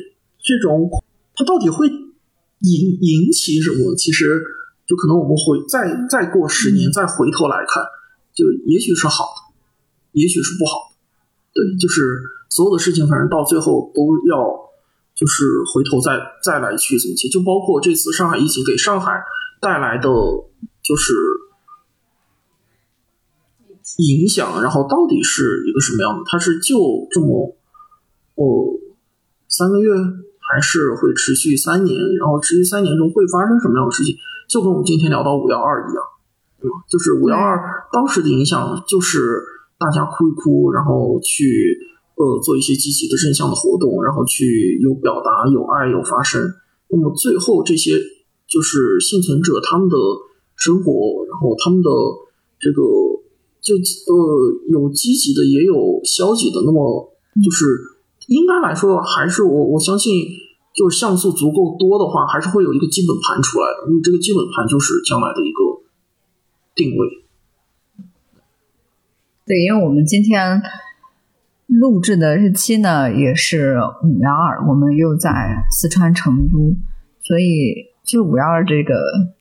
[0.41, 0.89] 这种，
[1.35, 3.93] 它到底会引引起什么？
[3.95, 4.41] 其实
[4.89, 7.83] 就可能我们回再再过十年，再回头来看，
[8.33, 9.53] 就也许是好的，
[10.13, 10.97] 也许是不好的。
[11.53, 12.17] 对，就是
[12.49, 14.49] 所有的事情，反正到最后都要
[15.13, 17.29] 就是回头再再来去总结。
[17.29, 19.21] 就包括这次上海疫情给上海
[19.61, 20.09] 带来的
[20.81, 21.13] 就是
[23.99, 26.23] 影响，然后到底是一个什么样的？
[26.25, 27.55] 它是就这么
[28.33, 28.73] 哦
[29.47, 29.93] 三个月，
[30.39, 31.95] 还是会持续三年？
[32.17, 34.15] 然后持续三年中会发生什么样的事情？
[34.49, 36.03] 就跟我们今天聊到五幺二一样，
[36.59, 36.75] 对吧？
[36.89, 39.39] 就是五幺二当时的影响，就是
[39.77, 41.77] 大家哭一哭，然后去
[42.15, 46.41] 呃做一些积极的正向的活动，然后去有表达、有爱、有发声。
[46.89, 47.91] 那么最后这些
[48.47, 49.95] 就是幸存者他们的
[50.55, 51.89] 生活，然后他们的
[52.59, 52.81] 这个
[53.61, 54.15] 就呃
[54.71, 56.63] 有积极的，也有消极的。
[56.65, 57.65] 那么就是
[58.25, 60.11] 应该来说，还是我我相信，
[60.73, 63.89] 就是像素足够多的话，还是会有一个基本盘出来的。
[63.89, 65.59] 因为这个基本盘就是将来的一个
[66.75, 67.07] 定位。
[69.45, 70.61] 对，因为我们今天
[71.65, 76.75] 录制的日期呢也是五幺二，我们又在四川成都，
[77.23, 78.93] 所以就五幺二这个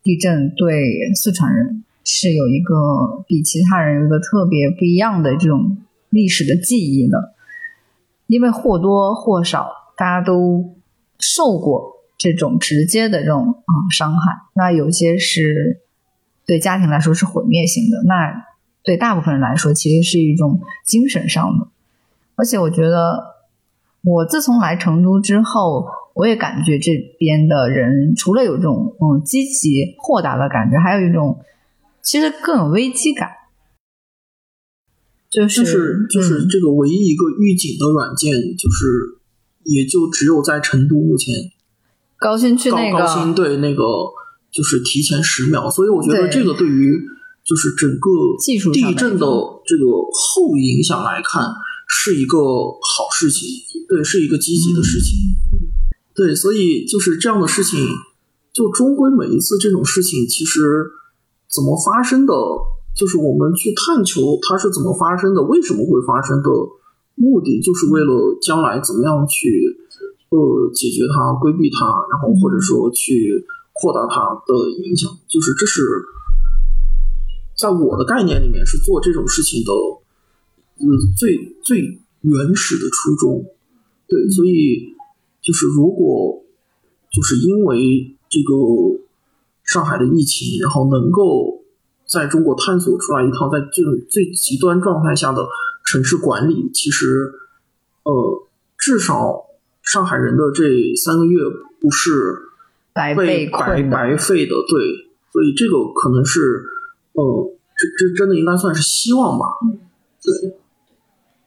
[0.03, 5.77] 地震对四川人是有一个比其他人有一个特别不一样的这种
[6.09, 7.35] 历史的记忆的，
[8.27, 10.75] 因为或多或少大家都
[11.19, 15.83] 受过这种直接的这种啊、伤害，那有些是
[16.47, 18.45] 对家庭来说是毁灭性的，那
[18.83, 21.69] 对大部分人来说其实是一种精神上的。
[22.37, 23.19] 而且我觉得，
[24.03, 31.45] 我自从来成都之后，我也感觉这边的人除了有这种嗯积极豁达的感觉，还有一种
[32.01, 33.29] 其实更有危机感，
[35.29, 39.18] 就是就是就是这个唯一一个预警的软件，就是
[39.65, 41.35] 也就只有在成都目前
[42.19, 43.83] 高新区高那高新个对那个
[44.51, 46.99] 就是提前十秒，所以我觉得这个对于
[47.45, 48.11] 就是整个
[48.73, 49.27] 地震的
[49.65, 51.45] 这个后影响来看，
[51.87, 53.49] 是一个好事情，
[53.89, 55.19] 对，是一个积极的事情，
[56.15, 57.79] 对，所以就是这样的事情，
[58.53, 60.61] 就终归每一次这种事情，其实
[61.49, 62.35] 怎么发生的，
[62.97, 66.51] 就是我们去探求它是怎么发生的，为什么会发生的
[67.19, 69.77] 目的，就是为了将来怎么样去
[70.31, 75.83] 呃解决它、规避它，然后或者说去扩大它的影响，就是这是
[77.57, 80.87] 在我的概念里面是做这种事情的呃
[81.19, 81.81] 最最
[82.23, 83.45] 原始的初衷。
[84.07, 84.95] 对，所以
[85.43, 86.45] 就是如果
[87.11, 89.03] 就是因为这个
[89.65, 91.65] 上海的疫情，然后能够
[92.07, 95.47] 在中国探索出来一套在这种最极端状态下的
[95.91, 97.33] 城市管理，其实
[98.03, 98.47] 呃，
[98.77, 99.47] 至少
[99.83, 101.41] 上海人的这三个月
[101.81, 102.51] 不是
[102.93, 106.63] 白被被白白费的，对，所以这个可能是
[107.15, 109.47] 呃，这这真的应该算是希望吧。
[110.23, 110.59] 对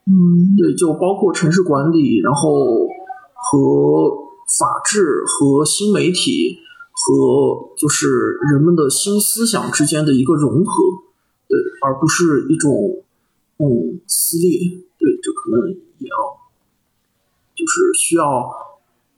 [0.07, 2.87] 嗯对，就包括城市管理，然后
[3.35, 4.09] 和
[4.57, 6.57] 法治和新媒体
[6.91, 10.83] 和就是人们的新思想之间的一个融合，
[11.47, 13.03] 对，而不是一种
[13.61, 14.81] 嗯撕裂。
[14.97, 15.69] 对，这可能
[15.99, 16.15] 也要
[17.55, 18.51] 就是需要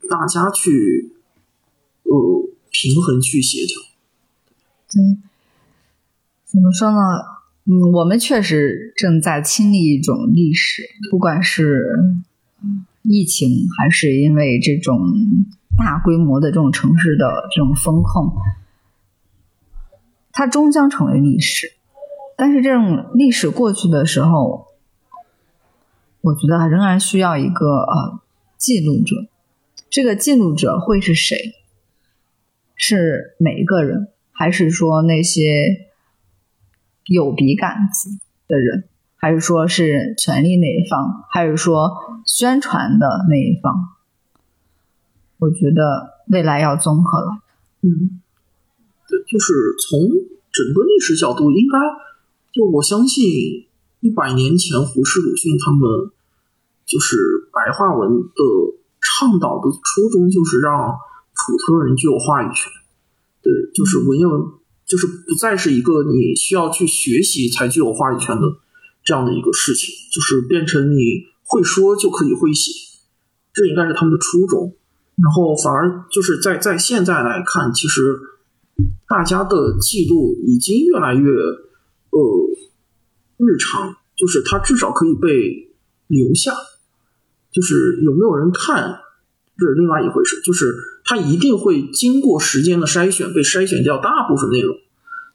[0.08, 1.12] 大家去
[2.04, 2.12] 呃
[2.70, 3.80] 平衡去协调。
[4.90, 5.18] 对，
[6.44, 6.98] 怎么说呢？
[7.66, 11.98] 嗯，我们确实正在经历一种历史，不管是
[13.02, 14.98] 疫情，还是因为这种
[15.76, 18.32] 大规模的这种城市的这种风控，
[20.32, 21.73] 它终将成为历史。
[22.36, 24.66] 但是这种历史过去的时候，
[26.20, 28.20] 我觉得仍然需要一个呃
[28.56, 29.26] 记录者。
[29.90, 31.36] 这个记录者会是谁？
[32.74, 35.88] 是每一个人，还是说那些
[37.06, 38.10] 有笔杆子
[38.48, 41.92] 的人，还是说是权力那一方，还是说
[42.26, 43.90] 宣传的那一方？
[45.38, 47.38] 我觉得未来要综合了。
[47.82, 48.20] 嗯，
[49.08, 49.52] 对，就是
[49.88, 50.00] 从
[50.50, 51.78] 整个历史角度，应该
[52.54, 53.24] 就我相信，
[53.98, 55.82] 一百年前胡适、鲁迅他们
[56.86, 58.42] 就是白话文的
[59.00, 60.94] 倡导的初衷，就是让
[61.34, 62.70] 普通人具有话语权。
[63.42, 64.40] 对，就是文言文，
[64.86, 68.42] 就是不再是一个你需要去学习才具有话语权的
[69.02, 72.70] 这样的一个事情，就是变成你会说就可以会写，
[73.52, 74.76] 这应该是他们的初衷。
[75.16, 78.16] 然后反而就是在在现在来看，其实
[79.08, 81.30] 大家的记录已经越来越
[82.14, 82.20] 呃
[83.36, 85.74] 日常，就是它至少可以被
[86.06, 86.54] 留下，
[87.52, 89.00] 就是有没有人看
[89.58, 90.74] 这是另外一回事，就是
[91.04, 94.76] 它一定会经过时间的筛选，被筛选掉大部分内容，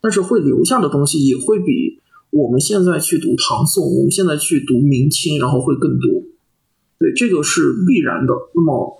[0.01, 1.99] 但是会留下的东西也会比
[2.31, 6.23] 我们现在去读唐宋，我们现在去读明清，然后会更多，
[6.97, 8.33] 对，这个是必然的。
[8.55, 8.95] 那么。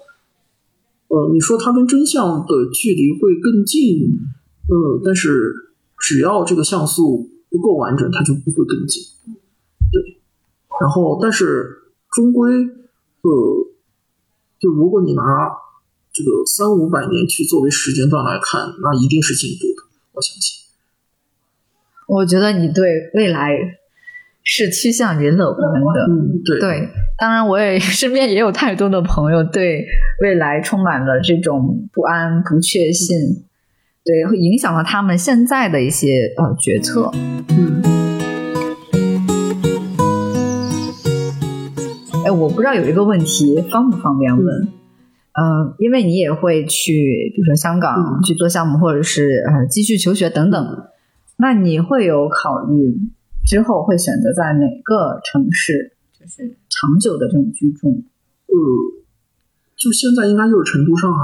[1.12, 4.20] 呃，你说它跟真相的距离会更近，
[4.68, 5.56] 呃，但是
[5.98, 9.04] 只要这个像素不够完整，它就不会跟进。
[9.92, 10.22] 对，
[10.80, 13.32] 然后但是终归，呃，
[14.60, 15.22] 就如果你拿
[16.12, 20.60] 这个三五百年去作为时间段来看，那一定是进步的，我相信。
[22.08, 23.78] 我觉得你对未来。
[24.42, 26.90] 是趋向于乐观的，嗯，对对。
[27.18, 29.86] 当然，我也 身边也有太多的朋友对
[30.24, 33.46] 未来充满了这种不安、不确信，
[34.10, 37.12] 对，会影响了他们现在的一些呃决策。
[37.50, 37.80] 嗯。
[42.26, 44.68] 哎，我不知道有一个问题方不方便问？
[45.34, 50.90] 嗯，因为你也会去，比如说香港去做项目，或者是呃继续求学等等，
[51.38, 52.98] 那你会有考虑？
[53.46, 57.90] 之后会选择在哪个城市，就是长久的这种居住？
[58.48, 58.56] 呃，
[59.78, 61.20] 就现在应该就是成都、上海，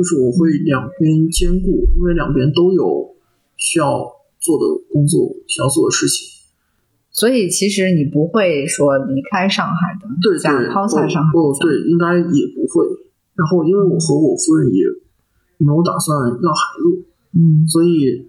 [0.00, 1.68] 就是我会两边兼顾，
[1.98, 3.14] 因为两边都有
[3.58, 4.08] 需要
[4.40, 6.40] 做的工作、需要做的事情。
[7.12, 11.28] 所以其实你不会说离开上海的，对对，抛下上海。
[11.36, 12.86] 哦，对，应该也不会。
[13.36, 14.84] 然后，因为我和我夫人也
[15.58, 17.04] 没有打算要孩子，
[17.36, 18.24] 嗯，所以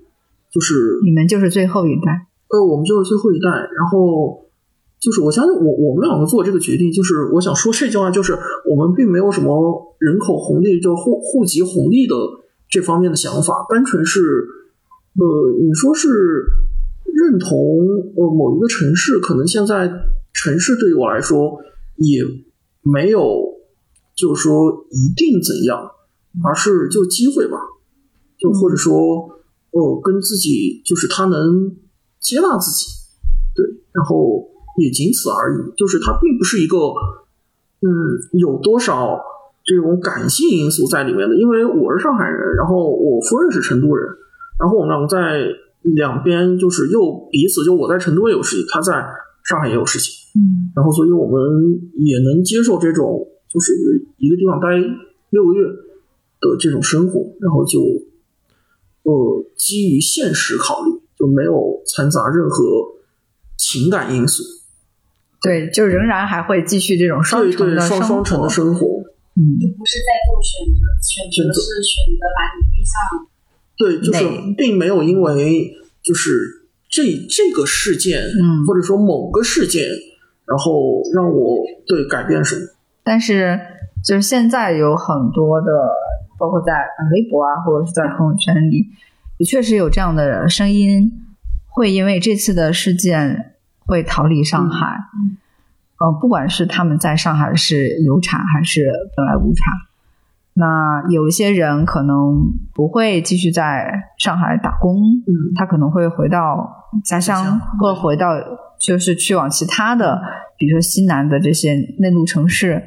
[0.51, 2.27] 就是你们就是最后一代。
[2.49, 4.43] 呃，我们就是最后一代，然后
[5.01, 8.37] 就是我相信我我们两个做这个决定，就是我想说这句话，就是
[8.69, 12.15] 我们并没有什么人口红利，就户户籍红利的
[12.69, 15.25] 这方面的想法，单纯是呃，
[15.59, 16.07] 你说是
[17.03, 17.49] 认同
[18.15, 19.91] 呃某一个城市，可能现在
[20.31, 21.57] 城市对于我来说
[21.97, 22.23] 也
[22.83, 23.41] 没有
[24.15, 25.89] 就是说一定怎样，
[26.45, 27.57] 而是就机会吧，
[28.37, 28.93] 就或者说
[29.71, 31.75] 呃跟自己就是他能。
[32.21, 32.85] 接纳自己，
[33.55, 34.40] 对，然后
[34.77, 35.57] 也仅此而已。
[35.77, 36.77] 就是它并不是一个，
[37.81, 37.89] 嗯，
[38.33, 39.19] 有多少
[39.63, 41.35] 这种感性因素在里面的。
[41.35, 44.07] 因为我是上海人，然后我夫人是成都人，
[44.59, 45.45] 然后我们两个在
[45.81, 49.05] 两边就是又彼此，就我在成都也有事情，他在
[49.43, 51.39] 上海也有事情，嗯，然后所以我们
[51.97, 53.73] 也能接受这种就是
[54.17, 54.67] 一个地方待
[55.29, 57.79] 六个月的这种生活，然后就
[59.03, 61.01] 呃基于现实考虑。
[61.21, 62.65] 就没有掺杂任何
[63.55, 64.41] 情感因素，
[65.41, 68.85] 对，就仍然还会继续这种双重的双双重的生活，
[69.35, 72.93] 嗯，就不是在做选择，选择是选择把你逼上，
[73.77, 75.73] 对，就是并没有因为
[76.03, 79.83] 就是这这个事件，嗯，或者说某个事件，
[80.45, 82.61] 然后让我对改变什么，
[83.03, 83.59] 但是
[84.03, 85.67] 就是现在有很多的，
[86.37, 86.73] 包括在
[87.13, 88.85] 微博啊，或者是在朋友圈里。
[89.37, 91.11] 也确实有这样的声音，
[91.67, 93.55] 会因为这次的事件
[93.85, 94.97] 会逃离上海。
[95.99, 99.73] 呃，不管是他们在上海是有产还是本来无产，
[100.53, 104.97] 那有一些人可能不会继续在上海打工，
[105.27, 108.31] 嗯，他可能会回到家乡，或回到
[108.79, 110.21] 就是去往其他的，
[110.57, 112.83] 比如说西南的这些内陆城市。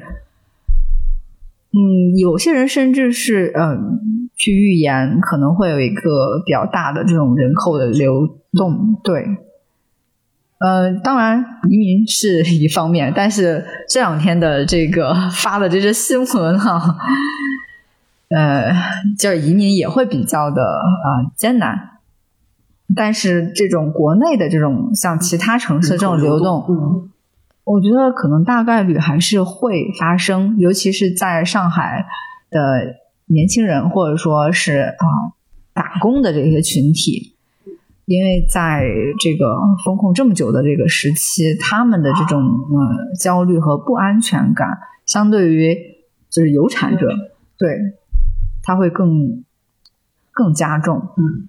[1.71, 4.21] 嗯，有些人甚至是嗯。
[4.37, 9.25] 去预言可能会有一个比较大的这种人口的流动，对，
[10.59, 16.97] 呃，当然移民是一方面，但是这两天的这个发的这些新闻哈，
[18.29, 18.73] 呃，
[19.19, 21.99] 就是移民也会比较的啊艰难，
[22.95, 27.11] 但是这种国内的这种像其他城市这种流动，嗯，
[27.65, 32.07] 我觉得可能大概率还是会发生，尤其是在上海
[32.51, 33.03] 的。
[33.27, 35.07] 年轻人或者说是啊
[35.73, 37.34] 打工的这些群体，
[38.07, 38.85] 因为在
[39.19, 44.69] 这个风控这么久的这个时期，他们的这种呃焦虑和不安全感，
[45.07, 45.75] 相对于
[46.29, 47.09] 就是有产者，
[47.57, 47.79] 对，
[48.63, 49.43] 他会更
[50.33, 50.97] 更加重。
[51.17, 51.49] 嗯，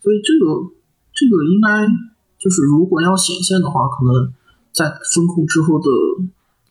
[0.00, 0.72] 所以这个
[1.12, 1.86] 这个应该
[2.38, 4.32] 就是如果要显现的话，可能
[4.72, 5.84] 在风控之后的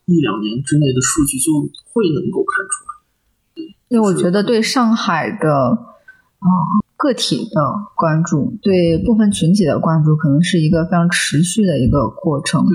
[0.06, 1.54] 一两年之内的数据就
[1.92, 3.76] 会能够看出来。
[3.90, 5.50] 对，我觉得对上海的
[6.40, 6.48] 啊。
[7.04, 7.60] 个体的
[7.98, 12.66] 关注，对部分群体的关注，可能是一个非常持续的一个过程。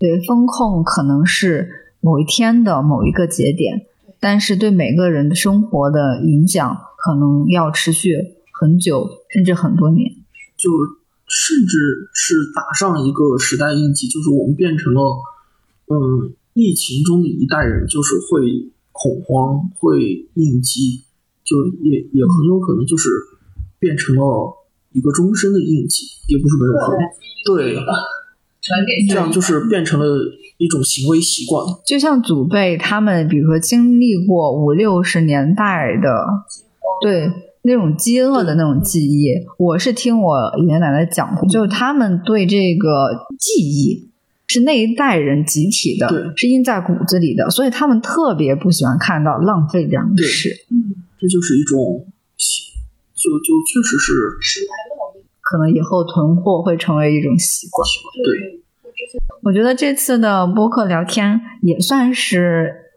[0.00, 3.86] 对，风控可能是某一天的某一个节点，
[4.18, 8.16] 但是对每个人的生活的影响，可能要持续
[8.52, 10.10] 很久，甚至很多年。
[10.56, 10.68] 就
[11.28, 15.00] 甚至是打上一个时代印记，就是我们变成了，
[15.86, 21.04] 嗯，疫情中的一代人，就是会恐慌，会应激，
[21.44, 23.08] 就也也很有可能就是。
[23.78, 24.54] 变成了
[24.92, 27.00] 一个终身的印记，也不是没有可能。
[27.46, 27.76] 对，
[29.08, 30.06] 这样就是变成了
[30.56, 31.64] 一种行为习惯。
[31.86, 36.26] 就像祖辈他们，比如说经历过五六十年代的，
[37.02, 37.30] 对
[37.62, 39.28] 那种饥饿的那种记忆，
[39.58, 44.08] 我是听我爷爷奶奶讲过，就是他们对这个记忆
[44.48, 50.50] 是那一代人集体的，是印在骨子里的，所以他们特别不喜欢看到浪费粮食。
[50.70, 52.06] 嗯，这就是一种。
[53.18, 53.98] 就就确实
[54.40, 54.60] 是，
[55.40, 57.84] 可能以后囤货会成为一种习惯。
[58.24, 58.60] 对，
[59.42, 62.92] 我觉得这次的播客聊天也算是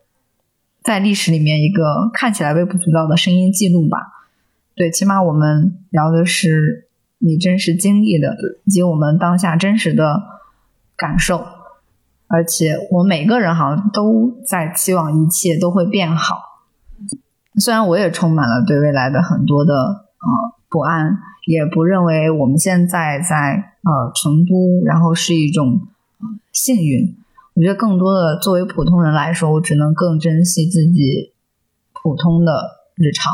[0.84, 3.98] 在历史里面一个看起来微不足道的声音记录吧。
[4.76, 6.88] 对，起码我们聊的是
[7.18, 10.22] 你真实经历的，以及我们当下真实的
[10.96, 11.44] 感受。
[12.28, 16.38] 而且我每个人好像都在期望一切都会变好，
[17.60, 20.11] 虽然我也充满了对未来的很多的。
[20.22, 21.18] 呃，不安，
[21.48, 25.88] 也不认为我们现在在呃成都，然后是一种
[26.52, 27.18] 幸运。
[27.56, 31.34] 我觉得更多的作为普通人来说，我只能更珍惜自己
[31.92, 32.54] 普通的
[32.96, 33.34] 日常。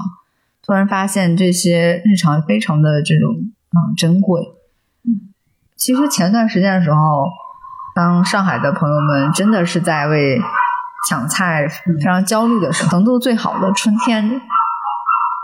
[0.66, 4.42] 突然发现这些日常非常的这种嗯珍贵。
[5.76, 6.98] 其实前段时间的时候，
[7.94, 10.40] 当上海的朋友们真的是在为
[11.08, 14.42] 抢菜非常焦虑的时候，成都最好的春天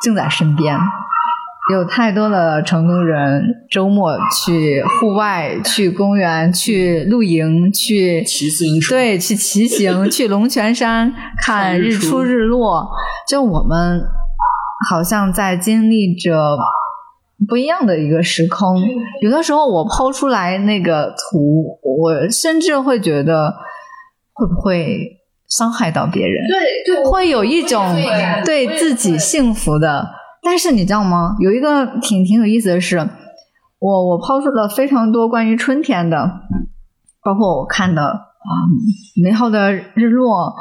[0.04, 0.78] 正在身边。
[1.72, 3.42] 有太多的成都人
[3.72, 12.90] 周末去户外、去公园、去露营、去骑自行车，对，去骑行，去龙泉山看日出日落。
[13.30, 14.02] 就我们
[14.90, 16.58] 好像在经历着
[17.48, 18.84] 不一样的一个时空。
[19.22, 23.54] 有的时候我抛出来那个图，我甚至会觉得
[24.34, 26.46] 会不会伤害到别人？
[26.50, 27.96] 对，对，会有一种
[28.44, 30.06] 对自己幸福的。
[30.46, 31.38] 但是你知道吗？
[31.40, 32.98] 有一个挺挺有意思的是，
[33.80, 36.42] 我我抛出了非常多关于春天的，
[37.24, 38.52] 包括我看的啊
[39.24, 40.54] 美好的日落，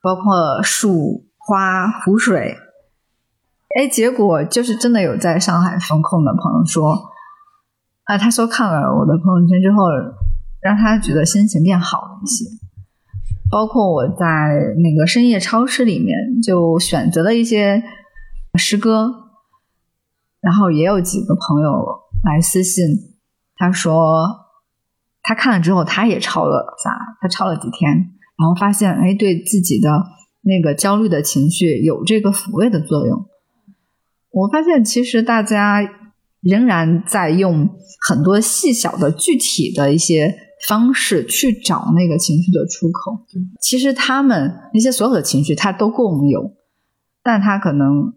[0.00, 2.56] 包括树花湖水，
[3.76, 7.10] 哎，结果就是真的有在上海风控的朋友说，
[8.04, 9.86] 啊，他说看了我的朋友圈之后，
[10.62, 12.44] 让他觉得心情变好了一些。
[13.50, 17.82] 包括我在那个深夜超市里面就选择了一些。
[18.58, 19.12] 诗歌，
[20.40, 21.70] 然后也有几个朋友
[22.24, 22.84] 来私信，
[23.56, 24.26] 他说
[25.22, 27.90] 他看了之后，他也抄了下来，他抄了几天，
[28.36, 29.88] 然后发现哎，对自己的
[30.42, 33.26] 那个焦虑的情绪有这个抚慰的作用。
[34.30, 35.80] 我发现其实大家
[36.40, 37.70] 仍然在用
[38.06, 40.34] 很多细小的具体的一些
[40.66, 43.24] 方式去找那个情绪的出口。
[43.60, 46.56] 其实他们那些所有的情绪，他都共有，
[47.22, 48.14] 但他可能。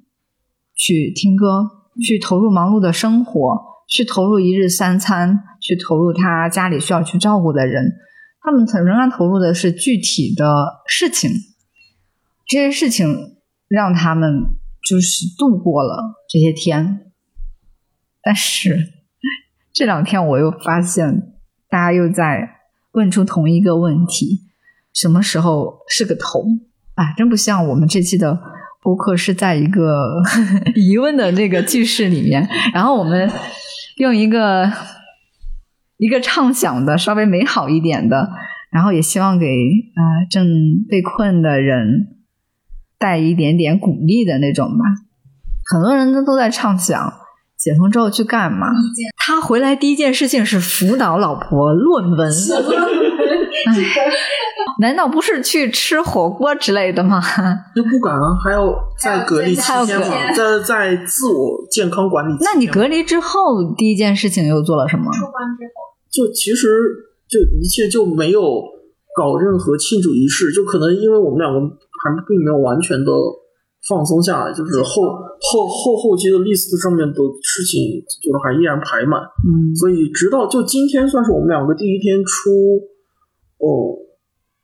[0.75, 1.69] 去听歌，
[2.01, 7.93] 去投入忙碌的生活，去投入一日三餐，去投入他家里需要去照顾的人。
[8.41, 11.29] 他们仍然投入的是具体的事情，
[12.45, 13.37] 这些事情
[13.67, 14.45] 让他们
[14.83, 17.11] 就是度过了这些天。
[18.21, 18.93] 但是
[19.71, 21.33] 这两天我又发现，
[21.69, 22.57] 大家又在
[22.93, 24.41] 问出同一个问题：
[24.93, 26.43] 什么时候是个头？
[26.95, 28.52] 啊，真不像我们这期的。
[28.83, 30.21] 播客是在一个
[30.75, 33.31] 疑问的这个句式里面，然后我们
[33.97, 34.69] 用一个
[35.97, 38.29] 一个畅想的稍微美好一点的，
[38.71, 40.45] 然后也希望给啊正
[40.89, 42.07] 被困的人
[42.99, 44.83] 带一点点鼓励的那种吧。
[45.71, 47.13] 很多人都都在畅想
[47.57, 48.67] 解封之后去干嘛？
[49.15, 52.29] 他回来第一件事情是辅导老婆论文。
[54.79, 57.21] 难道不是去吃火锅之类的吗？
[57.75, 62.43] 就不敢啊，还要在隔离期间嘛，在在自我健康管理期。
[62.43, 65.11] 那你隔离之后第一件事情又做了什么？
[65.13, 66.67] 出关之后，就其实
[67.29, 68.41] 就一切就没有
[69.15, 73.11] 搞任何庆祝仪式，就可能因为我们两个还并没有完全的
[73.87, 75.03] 放松下来，就是后
[75.41, 82.49] 后后后期的 list 上面的事情就是还依然排满，嗯所以直到就今天算是我们两个第一天出
[83.59, 83.97] 哦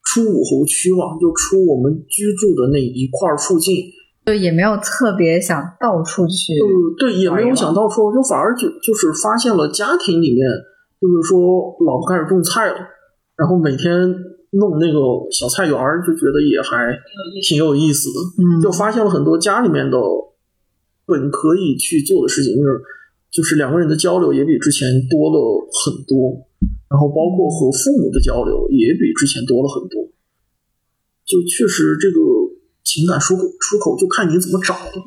[0.10, 3.86] 出武侯区嘛，就出我们居住的那一块儿附近，
[4.26, 6.54] 就也没有特别想到处去。
[6.58, 6.66] 呃，
[6.98, 10.42] 对，也没有想到说，就反而就就是发现了家庭里面，
[11.00, 12.78] 就是说老婆开始种菜了，
[13.38, 13.94] 然后每天
[14.58, 14.98] 弄那个
[15.30, 16.98] 小菜园儿，就觉得也还
[17.48, 18.62] 挺有意思的，嗯。
[18.62, 19.98] 就发现了很多家里面的
[21.06, 22.82] 本可以去做的事情，就是
[23.30, 25.38] 就是两个人的交流也比之前多了
[25.86, 26.49] 很多，
[26.90, 30.10] 然后包括和父母的交流也比之前多了很多，
[31.24, 32.18] 就确实这个
[32.84, 34.98] 情感出口出口就看你怎么找的，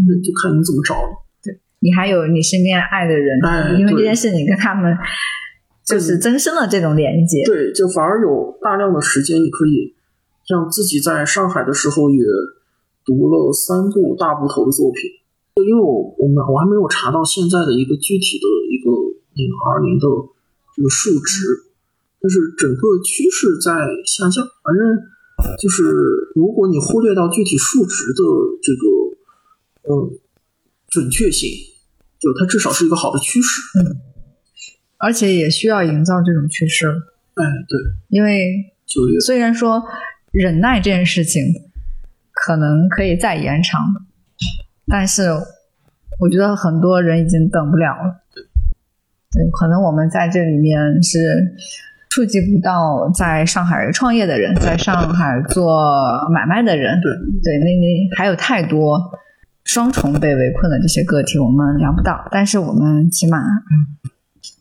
[0.00, 1.20] 嗯，就看你怎么找了。
[1.44, 1.60] 对。
[1.80, 4.96] 你还有你身边爱的人，哎因为这件事你跟他们
[5.84, 7.44] 就是增生了这种连接。
[7.44, 9.94] 对，就反而有大量的时间，你可以
[10.48, 12.24] 像自己在上海的时候也
[13.04, 15.10] 读了三部大部头的作品。
[15.68, 18.88] 因为我我们我还没有查到现在的一个具体的一个
[19.36, 20.06] 那个二零的
[20.80, 21.44] 这个数值，
[22.22, 23.76] 但是整个趋势在
[24.06, 24.40] 下降。
[24.64, 24.80] 反正
[25.60, 25.84] 就是
[26.34, 28.22] 如果你忽略到具体数值的
[28.64, 30.16] 这个嗯
[30.88, 31.50] 准确性，
[32.18, 33.60] 就它至少是一个好的趋势。
[33.78, 34.00] 嗯
[35.02, 36.86] 而且也需要营造这种趋势，
[37.32, 37.78] 哎，对，
[38.08, 38.70] 因为
[39.20, 39.82] 虽然说
[40.30, 41.42] 忍耐这件事情
[42.32, 43.80] 可能可以再延长，
[44.86, 45.30] 但是
[46.18, 48.20] 我觉得很多人已经等不了了。
[49.32, 51.18] 对，可能我们在这里面是
[52.08, 55.80] 触及不到在上海创业的人，在上海做
[56.32, 57.00] 买卖的人。
[57.00, 57.12] 对
[57.42, 58.98] 对，那那还有太多
[59.64, 64.10] 双重被围困的这些个体，我们聊不到，但是我们起码嗯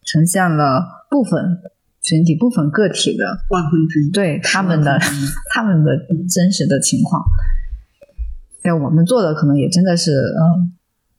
[0.06, 1.58] 呈现了部分
[2.02, 4.12] 群体、部分个体的万分之一。
[4.12, 5.00] 对他们的
[5.52, 5.98] 他们的
[6.32, 7.24] 真实的情况。
[8.62, 10.72] 对我们做的可能也真的是嗯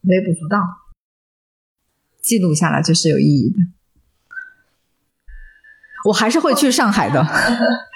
[0.03, 0.61] 微不足道，
[2.23, 3.57] 记录下来就是有意义的。
[6.07, 7.27] 我还是会去上海的， 我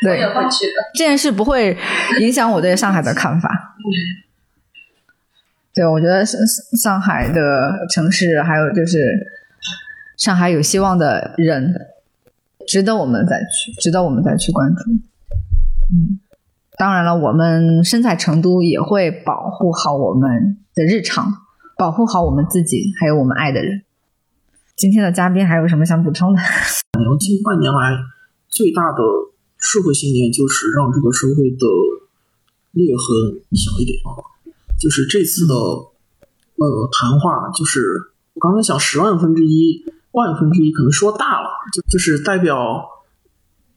[0.03, 0.83] 对也会去的。
[0.95, 1.75] 这件事不会
[2.21, 3.77] 影响我对上海的看法。
[5.73, 6.39] 对，我觉得上
[6.77, 9.27] 上海的城市，还有就是
[10.19, 11.75] 上海有希望的人，
[12.69, 14.91] 值得我们再去，值得我们再去关注。
[15.91, 16.21] 嗯，
[16.77, 21.33] 当然了，我们身在成都也会保护好我们的日常，
[21.79, 23.83] 保护好我们自己，还有我们爱的人。
[24.77, 26.41] 今天的嘉宾还有什么想补充的？
[26.99, 27.97] 然后近半年来
[28.49, 28.99] 最大的
[29.57, 31.67] 社会信念就是让这个社会的
[32.73, 34.19] 裂痕小一点啊。
[34.77, 37.81] 就是这次的呃谈话，就是
[38.35, 42.85] 我刚才想十万分之一、万分之一，可能说大了，就就是代表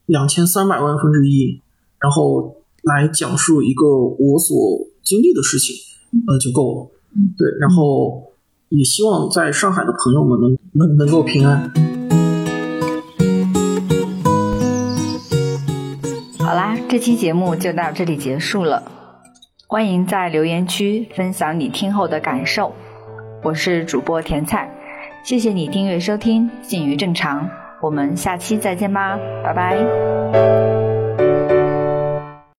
[0.07, 1.61] 两千三百万分之一，
[1.99, 4.57] 然后来讲述一个我所
[5.03, 5.75] 经历的事情，
[6.27, 6.91] 呃就够了。
[7.37, 8.26] 对，然后
[8.69, 11.71] 也希望在上海的朋友们能能能够平安。
[16.39, 18.83] 好啦，这期节目就到这里结束了。
[19.67, 22.73] 欢迎在留言区分享你听后的感受。
[23.43, 24.71] 我是主播甜菜，
[25.23, 27.45] 谢谢你订阅收听《近于正常》，
[27.81, 30.86] 我们下期再见吧，拜拜。